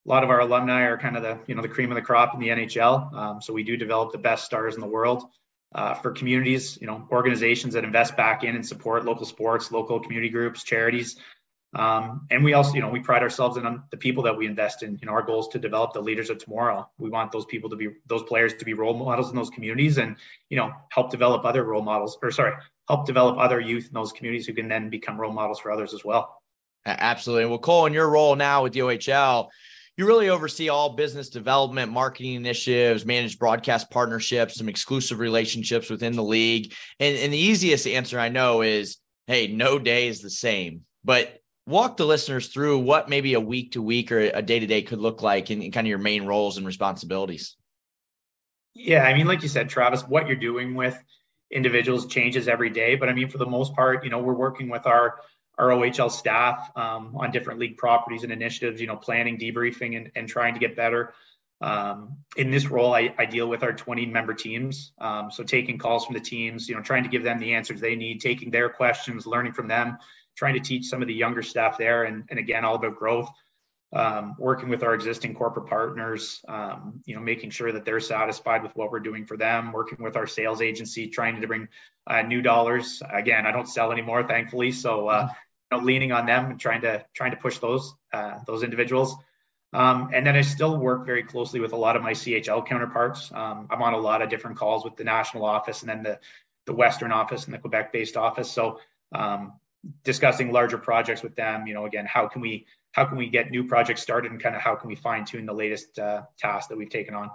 A 0.05 0.09
lot 0.09 0.23
of 0.23 0.29
our 0.29 0.39
alumni 0.39 0.83
are 0.83 0.97
kind 0.97 1.17
of 1.17 1.23
the, 1.23 1.37
you 1.45 1.55
know, 1.55 1.61
the 1.61 1.67
cream 1.67 1.91
of 1.91 1.95
the 1.95 2.01
crop 2.01 2.33
in 2.33 2.39
the 2.39 2.47
NHL. 2.47 3.13
Um, 3.13 3.41
so 3.41 3.51
we 3.51 3.63
do 3.63 3.75
develop 3.75 4.13
the 4.13 4.17
best 4.17 4.45
stars 4.45 4.75
in 4.75 4.79
the 4.79 4.87
world 4.87 5.25
uh, 5.75 5.93
for 5.95 6.11
communities, 6.11 6.77
you 6.81 6.87
know, 6.87 7.07
organizations 7.11 7.73
that 7.73 7.83
invest 7.83 8.17
back 8.17 8.43
in 8.43 8.55
and 8.55 8.65
support 8.65 9.05
local 9.05 9.25
sports, 9.25 9.71
local 9.71 9.99
community 9.99 10.29
groups, 10.29 10.63
charities. 10.63 11.17
Um, 11.75 12.25
and 12.31 12.43
we 12.43 12.53
also, 12.53 12.73
you 12.73 12.81
know, 12.81 12.89
we 12.89 12.99
pride 12.99 13.21
ourselves 13.21 13.57
in 13.57 13.81
the 13.91 13.97
people 13.97 14.23
that 14.23 14.35
we 14.35 14.47
invest 14.47 14.81
in. 14.81 14.97
You 14.99 15.05
know, 15.05 15.13
our 15.13 15.21
goal 15.21 15.41
is 15.41 15.47
to 15.49 15.59
develop 15.59 15.93
the 15.93 16.01
leaders 16.01 16.31
of 16.31 16.39
tomorrow. 16.39 16.89
We 16.97 17.11
want 17.11 17.31
those 17.31 17.45
people 17.45 17.69
to 17.69 17.75
be, 17.75 17.89
those 18.07 18.23
players 18.23 18.55
to 18.55 18.65
be 18.65 18.73
role 18.73 18.95
models 18.95 19.29
in 19.29 19.35
those 19.35 19.51
communities 19.51 19.99
and, 19.99 20.15
you 20.49 20.57
know, 20.57 20.71
help 20.89 21.11
develop 21.11 21.45
other 21.45 21.63
role 21.63 21.83
models 21.83 22.17
or 22.23 22.31
sorry, 22.31 22.53
help 22.87 23.05
develop 23.05 23.37
other 23.37 23.59
youth 23.59 23.85
in 23.85 23.93
those 23.93 24.11
communities 24.11 24.47
who 24.47 24.53
can 24.53 24.67
then 24.67 24.89
become 24.89 25.21
role 25.21 25.31
models 25.31 25.59
for 25.59 25.71
others 25.71 25.93
as 25.93 26.03
well. 26.03 26.41
Absolutely. 26.87 27.45
Well, 27.45 27.59
Cole, 27.59 27.85
in 27.85 27.93
your 27.93 28.09
role 28.09 28.35
now 28.35 28.63
with 28.63 28.73
the 28.73 28.79
OHL, 28.79 29.49
you 29.99 30.07
really 30.07 30.29
oversee 30.29 30.69
all 30.69 30.91
business 30.91 31.27
development, 31.27 31.91
marketing 31.91 32.35
initiatives, 32.35 33.05
manage 33.05 33.37
broadcast 33.37 33.91
partnerships, 33.91 34.55
some 34.55 34.69
exclusive 34.69 35.19
relationships 35.19 35.89
within 35.89 36.15
the 36.15 36.23
league. 36.23 36.73
And, 37.01 37.17
and 37.17 37.33
the 37.33 37.37
easiest 37.37 37.85
answer 37.85 38.17
I 38.17 38.29
know 38.29 38.61
is, 38.61 38.95
hey, 39.27 39.47
no 39.47 39.77
day 39.77 40.07
is 40.07 40.21
the 40.21 40.29
same. 40.29 40.85
But 41.03 41.41
walk 41.67 41.97
the 41.97 42.05
listeners 42.05 42.47
through 42.47 42.79
what 42.79 43.09
maybe 43.09 43.33
a 43.33 43.41
week 43.41 43.73
to 43.73 43.81
week 43.81 44.09
or 44.13 44.19
a 44.19 44.41
day 44.41 44.61
to 44.61 44.65
day 44.65 44.83
could 44.83 44.99
look 44.99 45.21
like 45.21 45.51
in 45.51 45.69
kind 45.69 45.85
of 45.85 45.89
your 45.89 45.97
main 45.97 46.25
roles 46.25 46.55
and 46.55 46.65
responsibilities. 46.65 47.57
Yeah, 48.73 49.03
I 49.03 49.13
mean, 49.13 49.27
like 49.27 49.43
you 49.43 49.49
said, 49.49 49.67
Travis, 49.67 50.03
what 50.03 50.27
you're 50.27 50.37
doing 50.37 50.75
with 50.75 50.97
individuals 51.51 52.07
changes 52.07 52.47
every 52.47 52.69
day. 52.69 52.95
But 52.95 53.09
I 53.09 53.13
mean, 53.13 53.27
for 53.27 53.37
the 53.37 53.45
most 53.45 53.75
part, 53.75 54.05
you 54.05 54.11
know, 54.11 54.19
we're 54.19 54.33
working 54.33 54.69
with 54.69 54.87
our 54.87 55.19
our 55.59 55.69
OHL 55.69 56.09
staff 56.09 56.71
um, 56.77 57.15
on 57.17 57.31
different 57.31 57.59
league 57.59 57.77
properties 57.77 58.23
and 58.23 58.31
initiatives, 58.31 58.79
you 58.79 58.87
know, 58.87 58.95
planning, 58.95 59.37
debriefing, 59.37 59.97
and, 59.97 60.11
and 60.15 60.27
trying 60.27 60.53
to 60.53 60.59
get 60.59 60.75
better. 60.75 61.13
Um, 61.61 62.19
in 62.37 62.49
this 62.49 62.67
role, 62.67 62.95
I, 62.95 63.13
I, 63.17 63.25
deal 63.25 63.49
with 63.49 63.63
our 63.63 63.73
20 63.73 64.05
member 64.05 64.33
teams. 64.33 64.93
Um, 65.01 65.29
so 65.29 65.43
taking 65.43 65.77
calls 65.77 66.05
from 66.05 66.13
the 66.13 66.21
teams, 66.21 66.69
you 66.69 66.75
know, 66.75 66.81
trying 66.81 67.03
to 67.03 67.09
give 67.09 67.21
them 67.21 67.37
the 67.37 67.53
answers 67.53 67.81
they 67.81 67.97
need, 67.97 68.21
taking 68.21 68.49
their 68.49 68.69
questions, 68.69 69.27
learning 69.27 69.51
from 69.51 69.67
them, 69.67 69.97
trying 70.37 70.53
to 70.53 70.61
teach 70.61 70.85
some 70.85 71.01
of 71.01 71.09
the 71.09 71.13
younger 71.13 71.43
staff 71.43 71.77
there. 71.77 72.05
And, 72.05 72.23
and 72.29 72.39
again, 72.39 72.63
all 72.63 72.75
about 72.75 72.95
growth. 72.95 73.29
Um, 73.91 74.35
working 74.37 74.69
with 74.69 74.83
our 74.83 74.93
existing 74.93 75.33
corporate 75.33 75.65
partners, 75.67 76.41
um, 76.47 77.01
you 77.05 77.15
know, 77.15 77.21
making 77.21 77.49
sure 77.49 77.71
that 77.71 77.85
they're 77.85 77.99
satisfied 77.99 78.61
with 78.61 78.73
what 78.75 78.91
we're 78.91 78.99
doing 78.99 79.25
for 79.25 79.35
them, 79.35 79.71
working 79.73 79.97
with 80.01 80.15
our 80.15 80.27
sales 80.27 80.61
agency, 80.61 81.07
trying 81.07 81.41
to 81.41 81.47
bring 81.47 81.67
uh, 82.05 82.21
new 82.21 82.41
dollars. 82.41 83.01
Again, 83.11 83.47
I 83.47 83.51
don't 83.51 83.67
sell 83.67 83.91
anymore, 83.91 84.23
thankfully. 84.23 84.71
So, 84.71 85.07
uh, 85.07 85.29
know, 85.71 85.79
leaning 85.79 86.11
on 86.11 86.25
them 86.25 86.51
and 86.51 86.59
trying 86.59 86.81
to 86.81 87.05
trying 87.13 87.31
to 87.31 87.37
push 87.37 87.57
those 87.59 87.93
uh, 88.13 88.39
those 88.45 88.63
individuals. 88.63 89.15
Um, 89.71 90.09
and 90.13 90.25
then 90.25 90.35
I 90.35 90.41
still 90.41 90.77
work 90.77 91.05
very 91.05 91.23
closely 91.23 91.59
with 91.59 91.73
a 91.73 91.77
lot 91.77 91.95
of 91.95 92.01
my 92.01 92.13
CHL 92.13 92.65
counterparts. 92.65 93.31
Um, 93.31 93.67
I'm 93.69 93.83
on 93.83 93.93
a 93.93 93.99
lot 93.99 94.21
of 94.21 94.29
different 94.29 94.57
calls 94.57 94.83
with 94.83 94.95
the 94.95 95.03
national 95.03 95.45
office 95.45 95.81
and 95.81 95.89
then 95.89 96.03
the 96.03 96.19
the 96.65 96.73
Western 96.73 97.11
office 97.11 97.45
and 97.45 97.53
the 97.53 97.59
Quebec-based 97.59 98.17
office. 98.17 98.51
So 98.51 98.79
um, 99.13 99.53
discussing 100.03 100.51
larger 100.51 100.77
projects 100.77 101.23
with 101.23 101.35
them. 101.35 101.67
You 101.67 101.73
know, 101.73 101.85
again, 101.85 102.05
how 102.05 102.27
can 102.27 102.41
we 102.41 102.65
how 102.91 103.05
can 103.05 103.17
we 103.17 103.29
get 103.29 103.51
new 103.51 103.67
projects 103.67 104.01
started 104.01 104.31
and 104.31 104.41
kind 104.41 104.55
of 104.55 104.61
how 104.61 104.75
can 104.75 104.87
we 104.87 104.95
fine 104.95 105.25
tune 105.25 105.45
the 105.45 105.53
latest 105.53 105.99
uh, 105.99 106.23
tasks 106.37 106.67
that 106.67 106.77
we've 106.77 106.89
taken 106.89 107.13
on. 107.13 107.29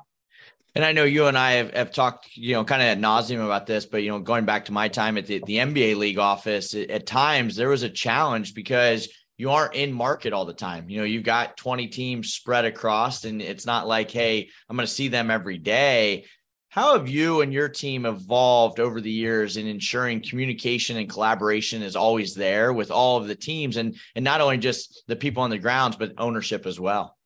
And 0.75 0.85
I 0.85 0.93
know 0.93 1.05
you 1.05 1.27
and 1.27 1.39
I 1.39 1.53
have, 1.53 1.73
have 1.73 1.93
talked, 1.93 2.37
you 2.37 2.55
know, 2.55 2.65
kind 2.65 2.83
of 2.83 2.89
at 2.89 2.99
nauseum 2.99 3.45
about 3.45 3.67
this, 3.67 3.87
but 3.87 4.03
you 4.03 4.11
know, 4.11 4.19
going 4.19 4.45
back 4.45 4.65
to 4.65 4.73
my 4.73 4.89
time 4.89 5.17
at 5.17 5.27
the, 5.27 5.41
the 5.47 5.59
NBA 5.59 5.97
league 5.97 6.19
office, 6.19 6.75
at 6.75 7.07
times 7.07 7.55
there 7.55 7.69
was 7.69 7.85
a 7.85 7.89
challenge 7.89 8.55
because 8.55 9.09
you 9.37 9.51
aren't 9.51 9.75
in 9.75 9.93
market 9.93 10.33
all 10.33 10.45
the 10.45 10.53
time. 10.53 10.89
You 10.89 10.99
know, 10.99 11.05
you've 11.05 11.23
got 11.23 11.57
20 11.57 11.89
teams 11.89 12.33
spread 12.33 12.65
across, 12.65 13.25
and 13.25 13.41
it's 13.41 13.67
not 13.67 13.87
like, 13.87 14.11
hey, 14.11 14.49
I'm 14.69 14.77
going 14.77 14.87
to 14.87 14.93
see 14.93 15.09
them 15.09 15.31
every 15.31 15.59
day. 15.59 16.27
How 16.69 16.99
have 16.99 17.09
you 17.09 17.41
and 17.41 17.53
your 17.53 17.69
team 17.69 18.05
evolved 18.05 18.81
over 18.81 19.01
the 19.01 19.11
years 19.11 19.57
in 19.57 19.69
ensuring 19.69 20.23
communication 20.23 20.97
and 20.97 21.09
collaboration 21.09 21.83
is 21.83 21.95
always 21.95 22.35
there 22.35 22.73
with 22.73 22.91
all 22.91 23.17
of 23.17 23.29
the 23.29 23.37
teams 23.37 23.77
and 23.77 23.97
and 24.17 24.25
not 24.25 24.41
only 24.41 24.59
just 24.59 25.05
the 25.07 25.15
people 25.15 25.45
on 25.45 25.51
the 25.51 25.59
grounds, 25.59 25.95
but 25.95 26.15
ownership 26.19 26.67
as 26.67 26.81
well? 26.81 27.17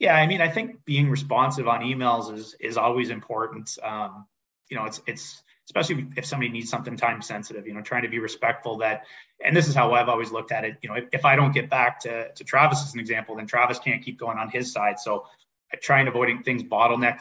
Yeah, 0.00 0.16
I 0.16 0.26
mean, 0.26 0.40
I 0.40 0.48
think 0.48 0.84
being 0.86 1.10
responsive 1.10 1.68
on 1.68 1.82
emails 1.82 2.34
is 2.34 2.56
is 2.58 2.78
always 2.78 3.10
important. 3.10 3.78
Um, 3.82 4.26
you 4.70 4.76
know, 4.76 4.86
it's 4.86 5.02
it's 5.06 5.42
especially 5.66 6.08
if 6.16 6.24
somebody 6.24 6.50
needs 6.50 6.70
something 6.70 6.96
time 6.96 7.20
sensitive. 7.20 7.66
You 7.66 7.74
know, 7.74 7.82
trying 7.82 8.02
to 8.04 8.08
be 8.08 8.18
respectful 8.18 8.78
that, 8.78 9.04
and 9.44 9.54
this 9.54 9.68
is 9.68 9.74
how 9.74 9.92
I've 9.92 10.08
always 10.08 10.32
looked 10.32 10.52
at 10.52 10.64
it. 10.64 10.78
You 10.82 10.88
know, 10.88 10.94
if, 10.96 11.04
if 11.12 11.24
I 11.26 11.36
don't 11.36 11.52
get 11.52 11.68
back 11.68 12.00
to 12.00 12.32
to 12.32 12.44
Travis 12.44 12.82
as 12.82 12.94
an 12.94 13.00
example, 13.00 13.36
then 13.36 13.46
Travis 13.46 13.78
can't 13.78 14.02
keep 14.02 14.18
going 14.18 14.38
on 14.38 14.48
his 14.48 14.72
side. 14.72 14.98
So, 14.98 15.26
I 15.70 15.76
try 15.76 16.00
and 16.00 16.08
avoiding 16.08 16.42
things 16.42 16.62
bottleneck 16.62 17.18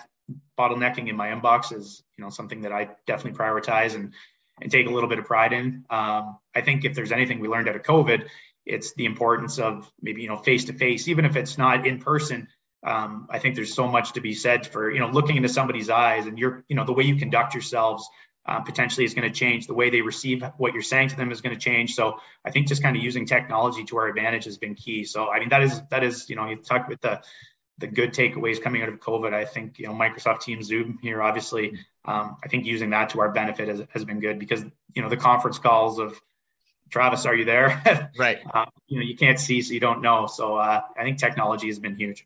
bottlenecking 0.58 1.10
in 1.10 1.18
my 1.18 1.30
inbox 1.30 1.76
is 1.76 2.02
you 2.18 2.24
know 2.24 2.30
something 2.30 2.62
that 2.62 2.72
I 2.72 2.90
definitely 3.06 3.38
prioritize 3.38 3.94
and 3.94 4.14
and 4.62 4.72
take 4.72 4.88
a 4.88 4.90
little 4.90 5.10
bit 5.10 5.20
of 5.20 5.26
pride 5.26 5.52
in. 5.52 5.84
Um, 5.90 6.38
I 6.56 6.62
think 6.62 6.86
if 6.86 6.96
there's 6.96 7.12
anything 7.12 7.42
we 7.42 7.50
learned 7.50 7.68
out 7.68 7.76
of 7.76 7.84
COVID, 7.84 8.28
it's 8.66 8.94
the 8.94 9.06
importance 9.06 9.60
of 9.60 9.92
maybe 10.02 10.22
you 10.22 10.30
know 10.30 10.38
face 10.38 10.64
to 10.66 10.74
face, 10.74 11.10
even 11.10 11.26
if 11.26 11.36
it's 11.36 11.58
not 11.58 11.86
in 11.86 12.00
person 12.00 12.48
um, 12.84 13.28
I 13.30 13.40
think 13.40 13.56
there's 13.56 13.74
so 13.74 13.88
much 13.88 14.14
to 14.14 14.22
be 14.22 14.34
said 14.34 14.66
for 14.66 14.92
you 14.92 15.00
know 15.00 15.10
looking 15.10 15.36
into 15.36 15.50
somebody's 15.50 15.90
eyes 15.90 16.28
and 16.28 16.38
you're 16.40 16.64
you 16.70 16.76
know 16.76 16.86
the 16.86 16.94
way 16.94 17.04
you 17.04 17.16
conduct 17.16 17.54
yourselves 17.54 18.08
uh, 18.46 18.62
potentially 18.62 19.06
is 19.06 19.14
going 19.14 19.28
to 19.28 19.34
change. 19.34 19.68
The 19.68 19.74
way 19.74 19.90
they 19.90 20.02
receive 20.02 20.44
what 20.58 20.74
you're 20.74 20.82
saying 20.82 21.10
to 21.10 21.16
them 21.16 21.32
is 21.32 21.42
going 21.42 21.56
to 21.56 21.62
change. 21.62 21.94
So 21.94 22.20
I 22.44 22.52
think 22.52 22.68
just 22.68 22.82
kind 22.82 22.96
of 22.96 23.04
using 23.04 23.26
technology 23.26 23.84
to 23.86 23.98
our 23.98 24.08
advantage 24.08 24.46
has 24.46 24.58
been 24.58 24.76
key. 24.76 25.04
So 25.04 25.30
I 25.30 25.40
mean 25.40 25.50
that 25.50 25.62
is 25.62 25.82
that 25.90 26.04
is 26.04 26.30
you 26.30 26.36
know 26.36 26.50
you 26.50 26.56
talk 26.56 26.88
with 26.88 27.02
the 27.02 27.22
the 27.80 27.88
good 27.88 28.14
takeaways 28.14 28.62
coming 28.62 28.82
out 28.82 28.90
of 28.90 29.00
COVID. 29.00 29.34
I 29.34 29.46
think 29.46 29.78
you 29.78 29.88
know 29.88 29.94
Microsoft 29.94 30.42
Teams, 30.42 30.68
Zoom 30.68 31.00
here, 31.02 31.22
obviously. 31.22 31.78
Um, 32.06 32.38
I 32.44 32.48
think 32.48 32.66
using 32.66 32.90
that 32.92 33.10
to 33.10 33.20
our 33.20 33.32
benefit 33.32 33.68
has, 33.68 33.84
has 33.90 34.06
been 34.06 34.20
good 34.20 34.40
because 34.40 34.64
you 34.96 35.02
know 35.02 35.10
the 35.10 35.18
conference 35.18 35.60
calls 35.60 36.00
of 36.00 36.20
Travis, 36.90 37.26
are 37.26 37.36
you 37.36 37.46
there? 37.46 38.12
right. 38.18 38.40
Uh, 38.52 38.66
you 38.88 39.00
know 39.00 39.06
you 39.06 39.16
can't 39.16 39.40
see, 39.40 39.62
so 39.62 39.74
you 39.74 39.80
don't 39.80 40.02
know. 40.02 40.28
So 40.28 40.56
uh, 40.56 40.82
I 40.98 41.04
think 41.04 41.20
technology 41.20 41.68
has 41.68 41.78
been 41.78 41.96
huge. 41.96 42.26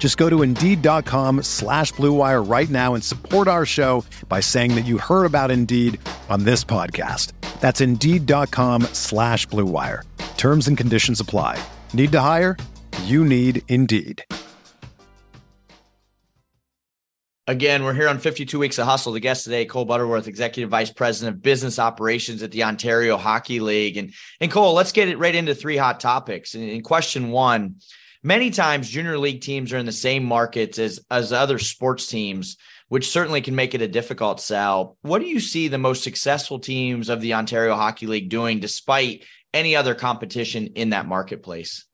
Just 0.00 0.16
go 0.16 0.28
to 0.28 0.42
Indeed.com 0.42 1.42
slash 1.42 1.92
BlueWire 1.92 2.50
right 2.50 2.68
now 2.68 2.94
and 2.94 3.04
support 3.04 3.46
our 3.46 3.66
show 3.66 4.04
by 4.28 4.40
saying 4.40 4.74
that 4.74 4.86
you 4.86 4.98
heard 4.98 5.26
about 5.26 5.52
Indeed 5.52 6.00
on 6.30 6.44
this 6.44 6.64
podcast. 6.64 7.32
That's 7.60 7.82
Indeed.com 7.82 8.84
slash 8.94 9.46
BlueWire. 9.48 10.02
Terms 10.38 10.66
and 10.68 10.76
conditions 10.78 11.20
apply. 11.20 11.62
Need 11.92 12.12
to 12.12 12.20
hire? 12.20 12.56
You 13.04 13.24
need 13.26 13.62
Indeed. 13.68 14.24
Again, 17.46 17.82
we're 17.82 17.94
here 17.94 18.08
on 18.08 18.18
52 18.20 18.58
Weeks 18.60 18.78
of 18.78 18.86
Hustle. 18.86 19.12
The 19.12 19.20
guest 19.20 19.44
today, 19.44 19.64
Cole 19.64 19.84
Butterworth, 19.84 20.28
Executive 20.28 20.70
Vice 20.70 20.90
President 20.90 21.36
of 21.36 21.42
Business 21.42 21.80
Operations 21.80 22.42
at 22.44 22.52
the 22.52 22.62
Ontario 22.62 23.16
Hockey 23.16 23.58
League. 23.58 23.96
And, 23.96 24.14
and 24.40 24.50
Cole, 24.50 24.72
let's 24.72 24.92
get 24.92 25.08
it 25.08 25.18
right 25.18 25.34
into 25.34 25.54
three 25.54 25.76
hot 25.76 25.98
topics. 25.98 26.54
In, 26.54 26.62
in 26.62 26.82
question 26.82 27.32
one, 27.32 27.76
many 28.22 28.50
times 28.50 28.88
junior 28.88 29.18
league 29.18 29.40
teams 29.40 29.72
are 29.72 29.78
in 29.78 29.86
the 29.86 29.92
same 29.92 30.24
markets 30.24 30.78
as 30.78 31.00
as 31.10 31.32
other 31.32 31.58
sports 31.58 32.06
teams 32.06 32.56
which 32.90 33.08
certainly 33.08 33.40
can 33.40 33.54
make 33.54 33.72
it 33.72 33.82
a 33.82 33.88
difficult 33.88 34.40
sell. 34.40 34.98
What 35.02 35.20
do 35.20 35.26
you 35.28 35.38
see 35.38 35.68
the 35.68 35.78
most 35.78 36.02
successful 36.02 36.58
teams 36.58 37.08
of 37.08 37.20
the 37.20 37.34
ontario 37.34 37.76
hockey 37.76 38.06
league 38.06 38.28
doing 38.28 38.58
despite 38.58 39.24
any 39.54 39.76
other 39.76 39.94
competition 39.94 40.72
in 40.74 40.90
that 40.90 41.06
marketplace? 41.06 41.86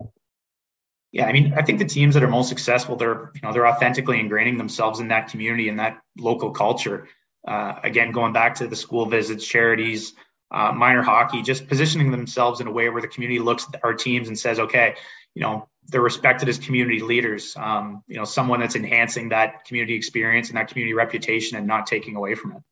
Yeah 1.13 1.27
i 1.27 1.33
mean 1.33 1.55
i 1.55 1.63
think 1.63 1.79
the 1.79 1.85
teams 1.85 2.15
that 2.15 2.23
are 2.23 2.29
most 2.29 2.49
successful 2.49 2.97
they're 2.97 3.31
you 3.35 3.41
know 3.43 3.53
they're 3.53 3.67
authentically 3.67 4.19
ingraining 4.19 4.59
themselves 4.59 4.99
in 5.01 5.09
that 5.09 5.29
community 5.29 5.69
and 5.69 5.79
that 5.79 5.99
local 6.19 6.51
culture. 6.51 7.09
Uh, 7.47 7.79
again 7.85 8.11
going 8.11 8.33
back 8.33 8.57
to 8.57 8.67
the 8.67 8.75
school 8.75 9.07
visits 9.07 9.47
charities 9.47 10.15
uh, 10.51 10.73
minor 10.73 11.03
hockey 11.03 11.43
just 11.43 11.69
positioning 11.69 12.11
themselves 12.11 12.61
in 12.61 12.67
a 12.67 12.73
way 12.73 12.89
where 12.89 13.03
the 13.03 13.09
community 13.09 13.39
looks 13.39 13.67
at 13.73 13.81
our 13.85 13.95
teams 13.95 14.29
and 14.29 14.37
says 14.39 14.59
okay 14.59 14.97
you 15.35 15.43
know 15.43 15.69
they're 15.89 16.01
respected 16.01 16.49
as 16.49 16.59
community 16.59 17.01
leaders. 17.01 17.57
Um, 17.57 18.03
you 18.07 18.17
know, 18.17 18.25
someone 18.25 18.61
that's 18.61 18.77
enhancing 18.77 19.29
that 19.31 19.65
community 19.65 19.95
experience 19.95 20.49
and 20.49 20.57
that 20.57 20.69
community 20.69 20.95
reputation 20.95 21.57
and 21.57 21.67
not 21.67 21.87
taking 21.87 22.17
away 22.17 22.35
from 22.35 22.53
it. 22.53 22.63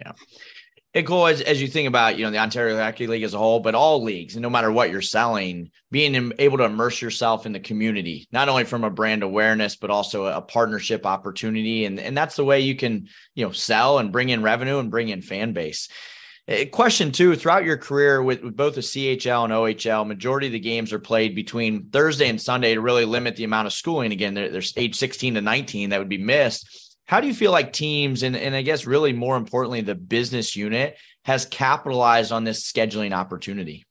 Yeah. 0.00 0.12
It 0.94 1.06
cool 1.06 1.26
as, 1.26 1.42
as 1.42 1.60
you 1.60 1.68
think 1.68 1.86
about, 1.86 2.16
you 2.16 2.24
know, 2.24 2.30
the 2.30 2.38
Ontario 2.38 2.76
Hockey 2.78 3.06
League 3.06 3.22
as 3.22 3.34
a 3.34 3.38
whole, 3.38 3.60
but 3.60 3.74
all 3.74 4.02
leagues, 4.02 4.36
and 4.36 4.42
no 4.42 4.48
matter 4.48 4.72
what 4.72 4.90
you're 4.90 5.02
selling, 5.02 5.70
being 5.90 6.32
able 6.38 6.56
to 6.58 6.64
immerse 6.64 7.02
yourself 7.02 7.44
in 7.44 7.52
the 7.52 7.60
community, 7.60 8.26
not 8.32 8.48
only 8.48 8.64
from 8.64 8.84
a 8.84 8.90
brand 8.90 9.22
awareness, 9.22 9.76
but 9.76 9.90
also 9.90 10.24
a 10.24 10.40
partnership 10.40 11.04
opportunity. 11.04 11.84
And, 11.84 12.00
and 12.00 12.16
that's 12.16 12.36
the 12.36 12.44
way 12.44 12.60
you 12.60 12.74
can, 12.74 13.08
you 13.34 13.44
know, 13.44 13.52
sell 13.52 13.98
and 13.98 14.10
bring 14.10 14.30
in 14.30 14.42
revenue 14.42 14.78
and 14.78 14.90
bring 14.90 15.10
in 15.10 15.20
fan 15.20 15.52
base. 15.52 15.88
Question 16.72 17.12
two 17.12 17.36
throughout 17.36 17.66
your 17.66 17.76
career 17.76 18.22
with, 18.22 18.42
with, 18.42 18.56
both 18.56 18.74
the 18.74 18.80
CHL 18.80 19.44
and 19.44 19.52
OHL, 19.52 20.06
majority 20.06 20.46
of 20.46 20.54
the 20.54 20.58
games 20.58 20.94
are 20.94 20.98
played 20.98 21.34
between 21.34 21.90
Thursday 21.90 22.26
and 22.26 22.40
Sunday 22.40 22.72
to 22.72 22.80
really 22.80 23.04
limit 23.04 23.36
the 23.36 23.44
amount 23.44 23.66
of 23.66 23.74
schooling. 23.74 24.12
Again, 24.12 24.32
there's 24.32 24.72
age 24.78 24.96
16 24.96 25.34
to 25.34 25.42
19 25.42 25.90
that 25.90 25.98
would 25.98 26.08
be 26.08 26.16
missed. 26.16 26.96
How 27.04 27.20
do 27.20 27.26
you 27.26 27.34
feel 27.34 27.52
like 27.52 27.74
teams 27.74 28.22
and, 28.22 28.34
and 28.34 28.54
I 28.54 28.62
guess 28.62 28.86
really 28.86 29.12
more 29.12 29.36
importantly, 29.36 29.82
the 29.82 29.94
business 29.94 30.56
unit 30.56 30.96
has 31.26 31.44
capitalized 31.44 32.32
on 32.32 32.44
this 32.44 32.70
scheduling 32.70 33.12
opportunity? 33.12 33.84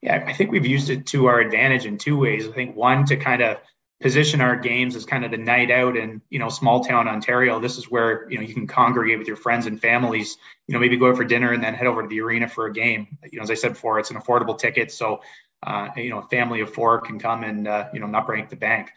Yeah, 0.00 0.24
I 0.24 0.32
think 0.32 0.52
we've 0.52 0.66
used 0.66 0.88
it 0.88 1.06
to 1.06 1.26
our 1.26 1.40
advantage 1.40 1.84
in 1.84 1.98
two 1.98 2.16
ways. 2.16 2.46
I 2.46 2.52
think 2.52 2.76
one 2.76 3.04
to 3.06 3.16
kind 3.16 3.42
of 3.42 3.56
position 4.00 4.40
our 4.40 4.54
games 4.54 4.94
as 4.94 5.04
kind 5.04 5.24
of 5.24 5.30
the 5.30 5.36
night 5.36 5.70
out 5.70 5.96
in 5.96 6.22
you 6.30 6.38
know 6.38 6.48
small 6.48 6.84
town 6.84 7.08
Ontario. 7.08 7.60
This 7.60 7.78
is 7.78 7.90
where 7.90 8.30
you 8.30 8.38
know 8.38 8.44
you 8.44 8.54
can 8.54 8.66
congregate 8.66 9.18
with 9.18 9.26
your 9.26 9.36
friends 9.36 9.66
and 9.66 9.80
families. 9.80 10.36
You 10.66 10.74
know 10.74 10.80
maybe 10.80 10.96
go 10.96 11.10
out 11.10 11.16
for 11.16 11.24
dinner 11.24 11.52
and 11.52 11.62
then 11.62 11.74
head 11.74 11.86
over 11.86 12.02
to 12.02 12.08
the 12.08 12.20
arena 12.20 12.48
for 12.48 12.66
a 12.66 12.72
game. 12.72 13.18
You 13.30 13.38
know 13.38 13.42
as 13.42 13.50
I 13.50 13.54
said 13.54 13.72
before, 13.72 13.98
it's 13.98 14.10
an 14.10 14.16
affordable 14.16 14.56
ticket, 14.58 14.92
so 14.92 15.20
uh, 15.66 15.88
you 15.96 16.10
know 16.10 16.18
a 16.18 16.28
family 16.28 16.60
of 16.60 16.72
four 16.72 17.00
can 17.00 17.18
come 17.18 17.42
and 17.42 17.66
uh, 17.66 17.88
you 17.92 18.00
know 18.00 18.06
not 18.06 18.26
break 18.26 18.48
the 18.48 18.56
bank. 18.56 18.90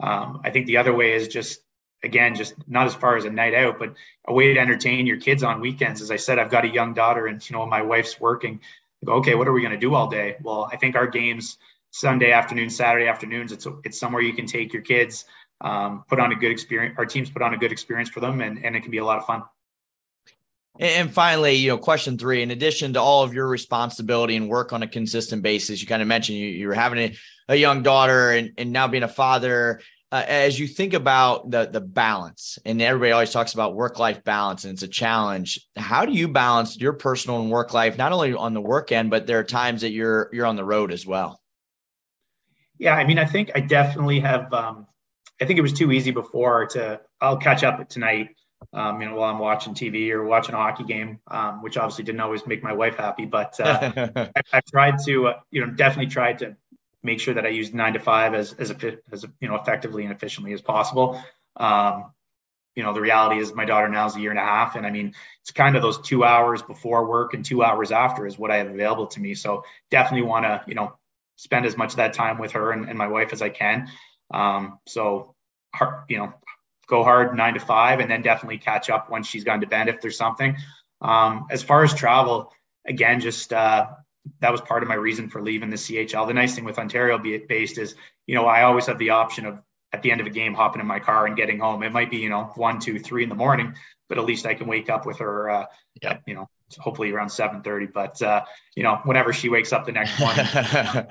Um, 0.00 0.40
I 0.44 0.50
think 0.50 0.66
the 0.66 0.78
other 0.78 0.92
way 0.92 1.12
is 1.12 1.28
just 1.28 1.60
again 2.02 2.34
just 2.34 2.54
not 2.66 2.86
as 2.86 2.94
far 2.94 3.16
as 3.16 3.24
a 3.24 3.30
night 3.30 3.54
out, 3.54 3.78
but 3.78 3.94
a 4.26 4.32
way 4.32 4.52
to 4.54 4.60
entertain 4.60 5.06
your 5.06 5.18
kids 5.18 5.44
on 5.44 5.60
weekends. 5.60 6.02
As 6.02 6.10
I 6.10 6.16
said, 6.16 6.38
I've 6.40 6.50
got 6.50 6.64
a 6.64 6.68
young 6.68 6.94
daughter, 6.94 7.26
and 7.26 7.48
you 7.48 7.54
know 7.54 7.66
my 7.66 7.82
wife's 7.82 8.20
working. 8.20 8.60
I 9.02 9.06
go, 9.06 9.12
okay, 9.14 9.34
what 9.34 9.48
are 9.48 9.52
we 9.52 9.62
going 9.62 9.72
to 9.72 9.78
do 9.78 9.94
all 9.94 10.08
day? 10.08 10.36
Well, 10.42 10.68
I 10.70 10.76
think 10.76 10.94
our 10.94 11.06
games 11.06 11.56
Sunday 11.90 12.32
afternoons, 12.32 12.76
Saturday 12.76 13.08
afternoons. 13.08 13.52
It's 13.52 13.66
it's 13.84 13.98
somewhere 13.98 14.22
you 14.22 14.32
can 14.32 14.46
take 14.46 14.72
your 14.72 14.82
kids, 14.82 15.24
um, 15.60 16.04
put 16.08 16.20
on 16.20 16.32
a 16.32 16.36
good 16.36 16.50
experience. 16.50 16.94
Our 16.98 17.06
teams 17.06 17.30
put 17.30 17.42
on 17.42 17.54
a 17.54 17.58
good 17.58 17.72
experience 17.72 18.08
for 18.08 18.20
them, 18.20 18.40
and 18.40 18.64
and 18.64 18.76
it 18.76 18.82
can 18.82 18.90
be 18.90 18.98
a 18.98 19.04
lot 19.04 19.18
of 19.18 19.26
fun. 19.26 19.42
And 20.78 21.12
finally, 21.12 21.54
you 21.54 21.68
know, 21.68 21.78
question 21.78 22.16
three, 22.16 22.42
in 22.42 22.50
addition 22.52 22.94
to 22.94 23.00
all 23.00 23.22
of 23.22 23.34
your 23.34 23.48
responsibility 23.48 24.36
and 24.36 24.48
work 24.48 24.72
on 24.72 24.82
a 24.82 24.88
consistent 24.88 25.42
basis, 25.42 25.80
you 25.80 25.86
kind 25.86 26.00
of 26.00 26.08
mentioned 26.08 26.38
you, 26.38 26.46
you're 26.46 26.72
having 26.72 26.98
a, 26.98 27.16
a 27.48 27.56
young 27.56 27.82
daughter 27.82 28.30
and, 28.30 28.52
and 28.56 28.72
now 28.72 28.88
being 28.88 29.02
a 29.02 29.08
father. 29.08 29.80
uh, 30.12 30.24
as 30.26 30.58
you 30.58 30.66
think 30.66 30.92
about 30.92 31.50
the 31.50 31.68
the 31.70 31.80
balance, 31.80 32.58
and 32.64 32.82
everybody 32.82 33.12
always 33.12 33.30
talks 33.30 33.54
about 33.54 33.74
work 33.74 33.98
life 33.98 34.24
balance, 34.24 34.64
and 34.64 34.72
it's 34.72 34.82
a 34.82 34.88
challenge. 34.88 35.60
How 35.76 36.04
do 36.04 36.12
you 36.12 36.26
balance 36.28 36.76
your 36.76 36.94
personal 36.94 37.40
and 37.40 37.50
work 37.50 37.72
life, 37.74 37.96
not 37.96 38.12
only 38.12 38.34
on 38.34 38.52
the 38.54 38.60
work 38.60 38.90
end, 38.90 39.10
but 39.10 39.26
there 39.26 39.38
are 39.38 39.44
times 39.44 39.82
that 39.82 39.90
you're 39.90 40.28
you're 40.32 40.46
on 40.46 40.56
the 40.56 40.64
road 40.64 40.92
as 40.92 41.06
well? 41.06 41.39
Yeah, 42.80 42.94
I 42.94 43.04
mean, 43.04 43.18
I 43.18 43.26
think 43.26 43.50
I 43.54 43.60
definitely 43.60 44.20
have. 44.20 44.52
Um, 44.54 44.86
I 45.38 45.44
think 45.44 45.58
it 45.58 45.62
was 45.62 45.74
too 45.74 45.92
easy 45.92 46.12
before 46.12 46.66
to. 46.68 47.00
I'll 47.20 47.36
catch 47.36 47.62
up 47.62 47.86
tonight. 47.90 48.30
Um, 48.72 49.00
you 49.02 49.08
know, 49.08 49.16
while 49.16 49.30
I'm 49.30 49.38
watching 49.38 49.74
TV 49.74 50.10
or 50.10 50.24
watching 50.24 50.54
a 50.54 50.58
hockey 50.58 50.84
game, 50.84 51.18
um, 51.30 51.62
which 51.62 51.76
obviously 51.76 52.04
didn't 52.04 52.20
always 52.20 52.46
make 52.46 52.62
my 52.62 52.72
wife 52.72 52.96
happy, 52.96 53.26
but 53.26 53.58
uh, 53.60 53.92
I, 54.16 54.42
have 54.52 54.64
tried 54.64 54.96
to, 55.06 55.28
uh, 55.28 55.40
you 55.50 55.64
know, 55.64 55.72
definitely 55.72 56.10
tried 56.10 56.38
to 56.38 56.56
make 57.02 57.20
sure 57.20 57.34
that 57.34 57.44
I 57.44 57.50
use 57.50 57.72
nine 57.74 57.92
to 57.92 58.00
five 58.00 58.32
as 58.32 58.54
as, 58.54 58.70
a, 58.70 58.98
as 59.12 59.26
you 59.40 59.48
know 59.48 59.56
effectively 59.56 60.04
and 60.04 60.12
efficiently 60.12 60.54
as 60.54 60.62
possible. 60.62 61.22
Um, 61.56 62.12
you 62.74 62.82
know, 62.82 62.94
the 62.94 63.00
reality 63.02 63.40
is 63.40 63.52
my 63.54 63.66
daughter 63.66 63.90
now 63.90 64.06
is 64.06 64.16
a 64.16 64.20
year 64.20 64.30
and 64.30 64.38
a 64.38 64.44
half, 64.44 64.76
and 64.76 64.86
I 64.86 64.90
mean, 64.90 65.12
it's 65.42 65.50
kind 65.50 65.76
of 65.76 65.82
those 65.82 66.00
two 66.00 66.24
hours 66.24 66.62
before 66.62 67.06
work 67.06 67.34
and 67.34 67.44
two 67.44 67.62
hours 67.62 67.92
after 67.92 68.26
is 68.26 68.38
what 68.38 68.50
I 68.50 68.56
have 68.56 68.68
available 68.68 69.08
to 69.08 69.20
me. 69.20 69.34
So 69.34 69.64
definitely 69.90 70.26
want 70.26 70.44
to, 70.44 70.62
you 70.66 70.74
know, 70.74 70.94
spend 71.40 71.64
as 71.64 71.74
much 71.74 71.92
of 71.92 71.96
that 71.96 72.12
time 72.12 72.36
with 72.36 72.52
her 72.52 72.70
and, 72.70 72.86
and 72.86 72.98
my 72.98 73.08
wife 73.08 73.32
as 73.32 73.40
I 73.40 73.48
can. 73.48 73.88
Um, 74.30 74.78
so, 74.86 75.34
you 76.06 76.18
know, 76.18 76.34
go 76.86 77.02
hard 77.02 77.34
nine 77.34 77.54
to 77.54 77.60
five, 77.60 78.00
and 78.00 78.10
then 78.10 78.20
definitely 78.20 78.58
catch 78.58 78.90
up 78.90 79.08
once 79.10 79.26
she's 79.26 79.42
gone 79.42 79.62
to 79.62 79.66
bed 79.66 79.88
if 79.88 80.02
there's 80.02 80.18
something. 80.18 80.54
Um, 81.00 81.46
as 81.50 81.62
far 81.62 81.82
as 81.82 81.94
travel, 81.94 82.52
again, 82.86 83.20
just 83.20 83.54
uh, 83.54 83.86
that 84.40 84.52
was 84.52 84.60
part 84.60 84.82
of 84.82 84.88
my 84.90 84.96
reason 84.96 85.30
for 85.30 85.40
leaving 85.40 85.70
the 85.70 85.76
CHL. 85.76 86.26
The 86.28 86.34
nice 86.34 86.54
thing 86.54 86.64
with 86.64 86.78
Ontario 86.78 87.16
based 87.18 87.78
is, 87.78 87.94
you 88.26 88.34
know, 88.34 88.44
I 88.44 88.64
always 88.64 88.84
have 88.84 88.98
the 88.98 89.10
option 89.10 89.46
of 89.46 89.60
at 89.94 90.02
the 90.02 90.12
end 90.12 90.20
of 90.20 90.26
a 90.26 90.30
game 90.30 90.52
hopping 90.52 90.80
in 90.80 90.86
my 90.86 91.00
car 91.00 91.26
and 91.26 91.36
getting 91.36 91.58
home. 91.58 91.82
It 91.82 91.92
might 91.92 92.10
be, 92.10 92.18
you 92.18 92.28
know, 92.28 92.52
one, 92.54 92.80
two, 92.80 92.98
three 92.98 93.22
in 93.22 93.30
the 93.30 93.34
morning, 93.34 93.74
but 94.10 94.18
at 94.18 94.26
least 94.26 94.44
I 94.44 94.52
can 94.52 94.66
wake 94.66 94.90
up 94.90 95.06
with 95.06 95.18
her, 95.20 95.48
uh, 95.48 95.64
yeah. 96.02 96.18
you 96.26 96.34
know, 96.34 96.50
hopefully 96.78 97.10
around 97.12 97.28
7:30. 97.28 97.92
But 97.92 98.20
uh, 98.20 98.44
you 98.76 98.82
know, 98.82 99.00
whenever 99.04 99.32
she 99.32 99.48
wakes 99.48 99.72
up 99.72 99.86
the 99.86 99.92
next 99.92 100.20
morning, 100.20 100.46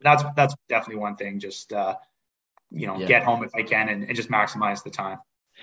that's 0.00 0.24
that's 0.36 0.54
definitely 0.68 1.00
one 1.00 1.16
thing. 1.16 1.40
Just 1.40 1.72
uh, 1.72 1.96
you 2.70 2.86
know, 2.86 2.98
yeah. 2.98 3.06
get 3.06 3.22
home 3.22 3.44
if 3.44 3.54
I 3.54 3.62
can 3.62 3.88
and, 3.88 4.04
and 4.04 4.16
just 4.16 4.30
maximize 4.30 4.82
the 4.82 4.90
time. 4.90 5.18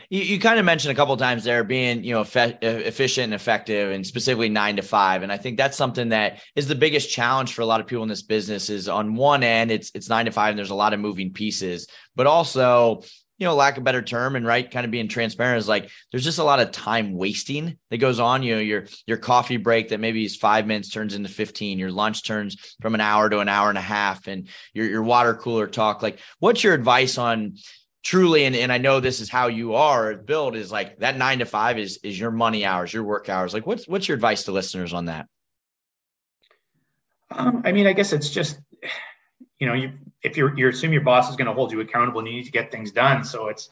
You, 0.09 0.21
you 0.21 0.39
kind 0.39 0.59
of 0.59 0.65
mentioned 0.65 0.91
a 0.91 0.95
couple 0.95 1.17
times 1.17 1.43
there 1.43 1.63
being, 1.63 2.03
you 2.03 2.13
know, 2.13 2.21
efficient 2.21 3.25
and 3.25 3.33
effective 3.33 3.91
and 3.91 4.05
specifically 4.05 4.49
nine 4.49 4.75
to 4.75 4.81
five. 4.81 5.23
And 5.23 5.31
I 5.31 5.38
think 5.38 5.57
that's 5.57 5.75
something 5.75 6.09
that 6.09 6.41
is 6.55 6.67
the 6.67 6.75
biggest 6.75 7.09
challenge 7.09 7.53
for 7.53 7.63
a 7.63 7.65
lot 7.65 7.81
of 7.81 7.88
people 7.88 8.03
in 8.03 8.09
this 8.09 8.21
business 8.21 8.69
is 8.69 8.88
on 8.88 9.15
one 9.15 9.43
end, 9.43 9.71
it's, 9.71 9.91
it's 9.95 10.07
nine 10.07 10.25
to 10.25 10.31
five 10.31 10.51
and 10.51 10.59
there's 10.59 10.69
a 10.69 10.75
lot 10.75 10.93
of 10.93 10.99
moving 10.99 11.33
pieces, 11.33 11.88
but 12.15 12.27
also, 12.27 13.01
you 13.39 13.48
know, 13.48 13.55
lack 13.55 13.77
of 13.77 13.86
better 13.86 14.01
term 14.01 14.36
and 14.36 14.46
right 14.46 14.69
kind 14.69 14.86
of 14.86 14.91
being 14.91 15.08
transparent 15.08 15.60
is 15.60 15.67
like 15.67 15.89
there's 16.12 16.25
just 16.25 16.39
a 16.39 16.43
lot 16.43 16.60
of 16.60 16.72
time 16.72 17.13
wasting 17.13 17.77
that 17.89 17.98
goes 17.98 18.19
on. 18.19 18.43
You 18.43 18.55
know, 18.55 18.62
your 18.62 18.86
your 19.08 19.17
coffee 19.17 19.58
break 19.58 19.89
that 19.89 20.01
maybe 20.01 20.25
is 20.25 20.36
five 20.36 20.67
minutes 20.67 20.89
turns 20.89 21.15
into 21.15 21.29
15, 21.29 21.79
your 21.79 21.91
lunch 21.91 22.24
turns 22.24 22.75
from 22.81 22.96
an 22.96 23.01
hour 23.01 23.29
to 23.29 23.39
an 23.39 23.48
hour 23.48 23.69
and 23.69 23.77
a 23.77 23.81
half, 23.81 24.27
and 24.27 24.50
your 24.74 24.88
your 24.88 25.03
water 25.03 25.34
cooler 25.34 25.67
talk. 25.67 26.03
Like, 26.03 26.19
what's 26.39 26.63
your 26.63 26.74
advice 26.74 27.17
on 27.17 27.55
truly 28.01 28.46
and, 28.46 28.55
and 28.55 28.72
i 28.72 28.77
know 28.77 29.01
this 29.01 29.19
is 29.19 29.29
how 29.29 29.48
you 29.48 29.75
are 29.75 30.15
built 30.15 30.55
is 30.55 30.72
like 30.72 30.98
that 31.00 31.17
nine 31.17 31.39
to 31.39 31.46
five 31.46 31.77
is 31.77 32.00
is 32.01 32.17
your 32.17 32.31
money 32.31 32.63
hours 32.63 32.93
your 32.93 33.03
work 33.03 33.27
hours 33.27 33.53
like 33.53 33.67
what's 33.67 33.89
what's 33.89 34.08
your 34.08 34.15
advice 34.15 34.43
to 34.43 34.53
listeners 34.53 34.93
on 34.93 35.05
that 35.05 35.27
um, 37.31 37.62
i 37.65 37.74
mean 37.74 37.86
i 37.88 37.91
guess 37.91 38.13
it's 38.13 38.29
just 38.29 38.58
you 39.60 39.67
know 39.67 39.74
you 39.74 39.91
if 40.23 40.38
you're 40.38 40.57
you 40.57 40.67
assume 40.67 40.93
your 40.93 41.01
boss 41.01 41.29
is 41.29 41.35
going 41.35 41.47
to 41.47 41.53
hold 41.53 41.71
you 41.71 41.79
accountable 41.81 42.19
and 42.19 42.27
you 42.27 42.35
need 42.35 42.45
to 42.45 42.51
get 42.51 42.71
things 42.71 42.91
done. 42.91 43.23
So 43.23 43.47
it's 43.47 43.69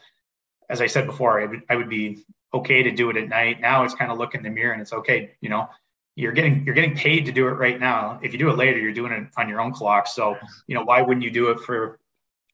as 0.70 0.82
i 0.82 0.88
said 0.88 1.06
before 1.06 1.42
I 1.42 1.46
would, 1.46 1.62
I 1.70 1.76
would 1.76 1.90
be 1.90 2.26
okay 2.54 2.84
to 2.84 2.92
do 2.92 3.10
it 3.10 3.18
at 3.18 3.30
night. 3.30 3.62
Now 3.62 3.84
it's 3.84 3.96
kind 3.96 4.12
of 4.12 4.18
look 4.18 4.36
in 4.36 4.44
the 4.44 4.50
mirror 4.50 4.74
and 4.74 4.82
it's 4.82 4.94
okay 4.94 5.32
you 5.42 5.50
know 5.50 5.70
you're 6.16 6.32
getting 6.32 6.66
you're 6.66 6.76
getting 6.76 6.96
paid 6.96 7.26
to 7.26 7.32
do 7.32 7.48
it 7.48 7.52
right 7.52 7.80
now. 7.80 8.20
If 8.24 8.34
you 8.34 8.40
do 8.40 8.50
it 8.50 8.58
later 8.58 8.80
you're 8.80 8.94
doing 8.94 9.12
it 9.12 9.28
on 9.38 9.50
your 9.50 9.62
own 9.62 9.74
clock. 9.74 10.08
So 10.08 10.38
you 10.68 10.76
know 10.76 10.84
why 10.84 11.02
wouldn't 11.02 11.24
you 11.24 11.32
do 11.32 11.50
it 11.50 11.60
for 11.60 12.00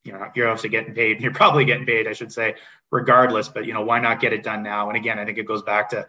you 0.03 0.11
know 0.11 0.27
you're 0.35 0.47
obviously 0.47 0.69
getting 0.69 0.93
paid. 0.93 1.21
You're 1.21 1.33
probably 1.33 1.65
getting 1.65 1.85
paid 1.85 2.07
i 2.07 2.13
should 2.13 2.31
say 2.31 2.55
regardless 2.91 3.47
but 3.49 3.65
you 3.65 3.73
know 3.73 3.81
why 3.81 3.99
not 3.99 4.19
get 4.19 4.33
it 4.33 4.43
done 4.43 4.63
now? 4.63 4.89
And 4.89 4.97
again 4.97 5.19
i 5.19 5.25
think 5.25 5.37
it 5.37 5.47
goes 5.47 5.61
back 5.61 5.89
to 5.89 6.07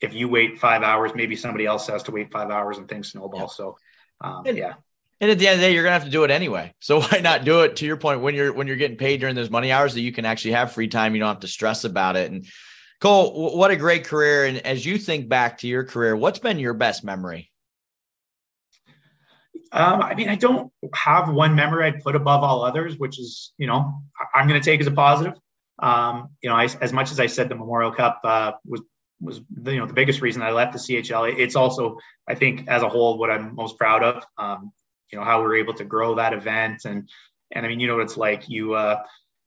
if 0.00 0.12
you 0.14 0.28
wait 0.28 0.58
five 0.58 0.82
hours 0.82 1.12
maybe 1.14 1.36
somebody 1.36 1.66
else 1.66 1.86
has 1.88 2.02
to 2.04 2.10
wait 2.10 2.30
five 2.30 2.50
hours 2.50 2.78
and 2.78 2.88
things 2.88 3.10
snowball. 3.10 3.48
So 3.48 3.76
um, 4.20 4.44
and, 4.46 4.56
yeah 4.56 4.74
and 5.24 5.30
at 5.30 5.38
the 5.38 5.48
end 5.48 5.54
of 5.54 5.60
the 5.60 5.66
day 5.66 5.72
you're 5.72 5.82
gonna 5.82 5.94
have 5.94 6.04
to 6.04 6.10
do 6.10 6.24
it 6.24 6.30
anyway 6.30 6.72
so 6.80 7.00
why 7.02 7.20
not 7.20 7.44
do 7.44 7.62
it 7.62 7.76
to 7.76 7.86
your 7.86 7.96
point 7.96 8.20
when 8.20 8.34
you're 8.34 8.52
when 8.52 8.66
you're 8.66 8.76
getting 8.76 8.96
paid 8.96 9.20
during 9.20 9.34
those 9.34 9.50
money 9.50 9.72
hours 9.72 9.94
that 9.94 10.02
you 10.02 10.12
can 10.12 10.24
actually 10.24 10.52
have 10.52 10.72
free 10.72 10.88
time 10.88 11.14
you 11.14 11.20
don't 11.20 11.28
have 11.28 11.40
to 11.40 11.48
stress 11.48 11.84
about 11.84 12.16
it 12.16 12.30
and 12.30 12.46
cole 13.00 13.56
what 13.56 13.70
a 13.70 13.76
great 13.76 14.04
career 14.04 14.44
and 14.44 14.58
as 14.58 14.84
you 14.84 14.98
think 14.98 15.28
back 15.28 15.58
to 15.58 15.66
your 15.66 15.84
career 15.84 16.14
what's 16.14 16.38
been 16.38 16.58
your 16.58 16.74
best 16.74 17.02
memory 17.02 17.50
um, 19.72 20.02
I 20.02 20.14
mean, 20.14 20.28
I 20.28 20.36
don't 20.36 20.72
have 20.94 21.28
one 21.32 21.56
memory 21.56 21.86
I'd 21.86 22.00
put 22.00 22.14
above 22.14 22.44
all 22.44 22.62
others, 22.62 22.96
which 22.96 23.18
is, 23.18 23.52
you 23.58 23.66
know, 23.66 24.02
I'm 24.32 24.46
going 24.46 24.60
to 24.60 24.64
take 24.64 24.80
as 24.80 24.86
a 24.86 24.92
positive. 24.92 25.34
Um, 25.80 26.28
you 26.40 26.48
know, 26.48 26.54
I, 26.54 26.68
as 26.80 26.92
much 26.92 27.10
as 27.10 27.18
I 27.18 27.26
said 27.26 27.48
the 27.48 27.56
Memorial 27.56 27.90
Cup 27.90 28.20
uh, 28.22 28.52
was 28.64 28.82
was 29.20 29.40
the, 29.50 29.72
you 29.72 29.80
know 29.80 29.86
the 29.86 29.94
biggest 29.94 30.20
reason 30.20 30.42
I 30.42 30.50
left 30.50 30.74
the 30.74 30.78
CHL. 30.78 31.36
It's 31.36 31.56
also, 31.56 31.98
I 32.28 32.36
think, 32.36 32.68
as 32.68 32.82
a 32.82 32.88
whole, 32.88 33.18
what 33.18 33.30
I'm 33.30 33.56
most 33.56 33.76
proud 33.76 34.04
of. 34.04 34.24
Um, 34.38 34.72
you 35.10 35.18
know, 35.18 35.24
how 35.24 35.40
we 35.40 35.46
are 35.46 35.56
able 35.56 35.74
to 35.74 35.84
grow 35.84 36.16
that 36.16 36.32
event, 36.32 36.84
and 36.84 37.08
and 37.52 37.64
I 37.64 37.68
mean, 37.68 37.80
you 37.80 37.86
know 37.86 37.96
what 37.96 38.04
it's 38.04 38.16
like. 38.16 38.48
You 38.48 38.74
uh, 38.74 39.02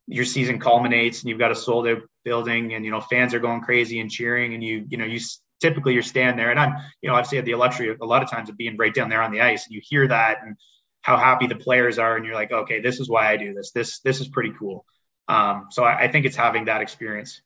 your 0.08 0.26
season 0.26 0.60
culminates, 0.60 1.22
and 1.22 1.30
you've 1.30 1.39
got 1.39 1.52
a 1.52 1.56
sold 1.56 1.88
out 1.88 2.04
building, 2.24 2.74
and 2.74 2.86
you 2.86 2.91
know 2.91 3.02
fans 3.02 3.34
are 3.34 3.39
going 3.39 3.62
crazy 3.62 4.00
and 4.00 4.10
cheering, 4.10 4.54
and 4.54 4.63
you 4.63 4.86
you 4.89 4.98
know 4.98 5.06
you 5.06 5.20
typically 5.60 5.93
you're 5.93 6.04
standing 6.04 6.38
there 6.38 6.52
and 6.52 6.60
I'm, 6.60 6.76
you 7.02 7.10
know, 7.10 7.15
obviously 7.15 7.38
had 7.38 7.46
the 7.46 7.56
luxury 7.56 7.96
a 8.00 8.06
lot 8.06 8.24
of 8.24 8.30
times 8.30 8.50
of 8.50 8.58
being 8.58 8.78
right 8.78 8.93
down 8.93 9.10
there 9.10 9.22
on 9.22 9.32
the 9.32 9.41
ice 9.41 9.65
and 9.65 9.74
you 9.74 9.82
hear 9.84 10.08
that 10.08 10.39
and 10.43 10.56
how 11.02 11.17
happy 11.17 11.48
the 11.48 11.56
players 11.56 12.00
are. 12.00 12.15
And 12.15 12.26
you're 12.26 12.36
like, 12.36 12.52
okay, 12.52 12.80
this 12.80 13.00
is 13.00 13.10
why 13.10 13.32
I 13.32 13.38
do 13.38 13.54
this. 13.54 13.72
This, 13.72 14.00
this 14.02 14.22
is 14.22 14.28
pretty 14.28 14.54
cool. 14.58 14.86
Um, 15.28 15.67
so 15.72 15.84
I, 15.84 16.04
I 16.04 16.12
think 16.12 16.26
it's 16.26 16.36
having 16.36 16.65
that 16.65 16.82
experience. 16.82 17.41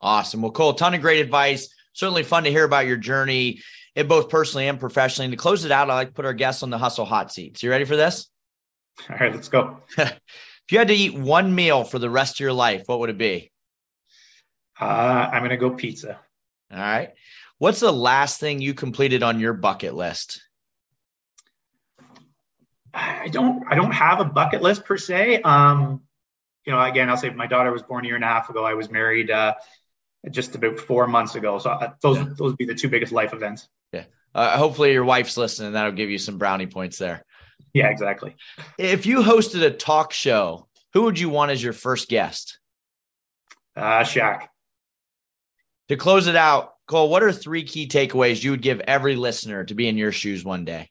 Awesome. 0.00 0.42
Well, 0.42 0.52
Cole, 0.52 0.74
ton 0.74 0.94
of 0.94 1.00
great 1.00 1.20
advice. 1.20 1.68
Certainly 1.92 2.24
fun 2.24 2.44
to 2.44 2.50
hear 2.50 2.64
about 2.64 2.86
your 2.86 2.96
journey, 2.96 3.62
both 4.02 4.28
personally 4.28 4.66
and 4.66 4.80
professionally. 4.80 5.26
And 5.26 5.32
to 5.32 5.36
close 5.36 5.64
it 5.64 5.70
out, 5.70 5.90
I 5.90 5.94
like 5.94 6.08
to 6.08 6.14
put 6.14 6.24
our 6.24 6.32
guests 6.32 6.62
on 6.62 6.70
the 6.70 6.78
hustle 6.78 7.04
hot 7.04 7.32
seat. 7.32 7.58
So 7.58 7.66
you 7.66 7.70
ready 7.70 7.84
for 7.84 7.96
this? 7.96 8.28
All 9.10 9.16
right, 9.16 9.32
let's 9.32 9.48
go. 9.48 9.78
if 9.98 10.20
you 10.70 10.78
had 10.78 10.88
to 10.88 10.94
eat 10.94 11.14
one 11.14 11.54
meal 11.54 11.84
for 11.84 11.98
the 11.98 12.10
rest 12.10 12.36
of 12.36 12.40
your 12.40 12.52
life, 12.52 12.82
what 12.86 12.98
would 13.00 13.10
it 13.10 13.18
be? 13.18 13.50
Uh, 14.80 14.84
I'm 15.32 15.40
going 15.40 15.50
to 15.50 15.56
go 15.56 15.70
pizza. 15.70 16.18
All 16.72 16.78
right. 16.78 17.10
What's 17.58 17.80
the 17.80 17.92
last 17.92 18.40
thing 18.40 18.60
you 18.60 18.74
completed 18.74 19.22
on 19.22 19.38
your 19.38 19.52
bucket 19.52 19.94
list? 19.94 20.42
I 22.92 23.28
don't 23.28 23.64
I 23.68 23.74
don't 23.74 23.92
have 23.92 24.20
a 24.20 24.24
bucket 24.24 24.62
list 24.62 24.84
per 24.84 24.96
se. 24.96 25.42
Um, 25.42 26.02
you 26.64 26.72
know, 26.72 26.80
again, 26.80 27.10
I'll 27.10 27.16
say 27.16 27.30
my 27.30 27.46
daughter 27.46 27.72
was 27.72 27.82
born 27.82 28.04
a 28.04 28.08
year 28.08 28.14
and 28.14 28.24
a 28.24 28.28
half 28.28 28.48
ago. 28.50 28.64
I 28.64 28.74
was 28.74 28.90
married 28.90 29.30
uh, 29.30 29.54
just 30.30 30.54
about 30.54 30.78
four 30.78 31.06
months 31.06 31.34
ago. 31.34 31.58
So 31.58 31.70
uh, 31.70 31.92
those 32.00 32.18
yeah. 32.18 32.24
those 32.24 32.52
would 32.52 32.56
be 32.56 32.66
the 32.66 32.74
two 32.74 32.88
biggest 32.88 33.12
life 33.12 33.32
events. 33.32 33.68
Yeah. 33.92 34.04
Uh, 34.34 34.56
hopefully 34.56 34.92
your 34.92 35.04
wife's 35.04 35.36
listening. 35.36 35.72
That'll 35.72 35.92
give 35.92 36.10
you 36.10 36.18
some 36.18 36.38
brownie 36.38 36.66
points 36.66 36.98
there. 36.98 37.24
Yeah, 37.72 37.88
exactly. 37.88 38.36
If 38.78 39.06
you 39.06 39.18
hosted 39.18 39.62
a 39.62 39.70
talk 39.70 40.12
show, 40.12 40.68
who 40.92 41.02
would 41.02 41.18
you 41.18 41.28
want 41.28 41.50
as 41.50 41.62
your 41.62 41.72
first 41.72 42.08
guest? 42.08 42.58
Uh, 43.76 44.00
Shaq. 44.00 44.46
To 45.88 45.96
close 45.96 46.26
it 46.28 46.36
out, 46.36 46.74
Cole, 46.86 47.10
what 47.10 47.22
are 47.22 47.32
three 47.32 47.64
key 47.64 47.88
takeaways 47.88 48.42
you 48.42 48.52
would 48.52 48.62
give 48.62 48.80
every 48.80 49.16
listener 49.16 49.64
to 49.64 49.74
be 49.74 49.88
in 49.88 49.96
your 49.96 50.12
shoes 50.12 50.44
one 50.44 50.64
day? 50.64 50.90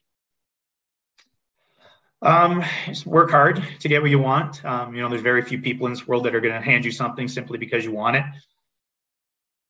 Um, 2.22 2.64
work 3.04 3.30
hard 3.30 3.62
to 3.80 3.88
get 3.88 4.00
what 4.00 4.10
you 4.10 4.18
want. 4.18 4.64
Um, 4.64 4.94
you 4.94 5.02
know, 5.02 5.08
there's 5.08 5.22
very 5.22 5.42
few 5.42 5.60
people 5.60 5.86
in 5.86 5.92
this 5.92 6.06
world 6.06 6.24
that 6.24 6.34
are 6.34 6.40
going 6.40 6.54
to 6.54 6.60
hand 6.60 6.84
you 6.84 6.90
something 6.90 7.28
simply 7.28 7.58
because 7.58 7.84
you 7.84 7.92
want 7.92 8.16
it. 8.16 8.24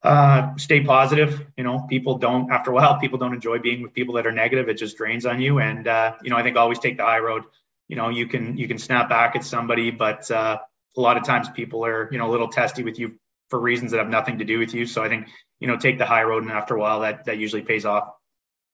Uh, 0.05 0.55
stay 0.57 0.85
positive. 0.85 1.45
You 1.57 1.64
know, 1.64 1.87
people 1.88 2.19
don't, 2.19 2.53
after 2.53 2.71
a 2.71 2.75
while, 2.75 3.01
people 3.01 3.19
don't 3.19 3.35
enjoy 3.35 3.59
being 3.59 3.83
with 3.83 3.95
people 3.95 4.14
that 4.14 4.27
are 4.27 4.33
negative. 4.33 4.69
It 4.69 4.75
just 4.75 4.99
drains 4.99 5.25
on 5.25 5.40
you. 5.40 5.61
And, 5.61 5.88
uh, 5.88 6.14
you 6.23 6.29
know, 6.29 6.37
I 6.37 6.43
think 6.43 6.57
always 6.57 6.79
take 6.79 6.99
the 6.99 7.05
high 7.05 7.21
road. 7.21 7.45
You 7.88 7.97
know, 7.97 8.11
you 8.11 8.27
can, 8.27 8.57
you 8.57 8.69
can 8.69 8.79
snap 8.79 9.09
back 9.09 9.35
at 9.35 9.45
somebody, 9.45 9.90
but, 9.90 10.31
uh, 10.31 10.59
a 10.97 11.01
lot 11.01 11.17
of 11.17 11.25
times 11.25 11.49
people 11.49 11.85
are, 11.85 12.09
you 12.12 12.19
know, 12.19 12.31
a 12.31 12.33
little 12.33 12.49
testy 12.49 12.85
with 12.85 12.99
you 12.99 13.19
for 13.49 13.59
reasons 13.59 13.90
that 13.90 13.99
have 13.99 14.09
nothing 14.09 14.38
to 14.38 14.45
do 14.45 14.59
with 14.59 14.75
you. 14.75 14.87
So 14.87 15.03
I 15.03 15.09
think, 15.09 15.29
you 15.59 15.67
know, 15.67 15.77
take 15.77 15.99
the 15.99 16.07
high 16.07 16.23
road 16.23 16.43
and 16.43 16.53
after 16.53 16.77
a 16.77 16.81
while 16.81 17.01
that 17.01 17.25
that 17.25 17.38
usually 17.38 17.62
pays 17.62 17.85
off. 17.85 18.11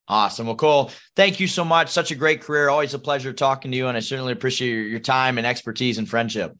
Awesome. 0.09 0.47
Well, 0.47 0.57
Cole, 0.57 0.91
thank 1.15 1.39
you 1.39 1.47
so 1.47 1.65
much. 1.65 1.91
Such 1.91 2.11
a 2.11 2.17
great 2.17 2.43
career. 2.43 2.69
Always 2.69 2.93
a 2.95 2.99
pleasure 2.99 3.33
talking 3.33 3.71
to 3.71 3.77
you. 3.77 3.87
And 3.87 3.97
I 3.97 4.01
certainly 4.01 4.33
appreciate 4.33 4.71
your, 4.71 4.83
your 4.83 4.99
time 5.01 5.39
and 5.39 5.47
expertise 5.47 5.99
and 5.99 6.09
friendship. 6.09 6.57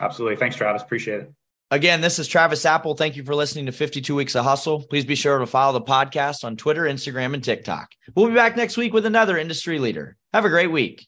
Absolutely. 0.00 0.36
Thanks, 0.36 0.56
Travis. 0.56 0.82
Appreciate 0.82 1.20
it. 1.20 1.32
Again, 1.70 2.00
this 2.00 2.18
is 2.18 2.26
Travis 2.26 2.64
Apple. 2.64 2.94
Thank 2.94 3.16
you 3.16 3.24
for 3.24 3.34
listening 3.34 3.66
to 3.66 3.72
52 3.72 4.14
Weeks 4.14 4.34
of 4.34 4.44
Hustle. 4.44 4.84
Please 4.84 5.04
be 5.04 5.14
sure 5.14 5.38
to 5.38 5.46
follow 5.46 5.78
the 5.78 5.84
podcast 5.84 6.42
on 6.42 6.56
Twitter, 6.56 6.84
Instagram, 6.84 7.34
and 7.34 7.44
TikTok. 7.44 7.90
We'll 8.14 8.28
be 8.28 8.34
back 8.34 8.56
next 8.56 8.78
week 8.78 8.94
with 8.94 9.04
another 9.04 9.36
industry 9.36 9.78
leader. 9.78 10.16
Have 10.32 10.46
a 10.46 10.48
great 10.48 10.70
week. 10.70 11.07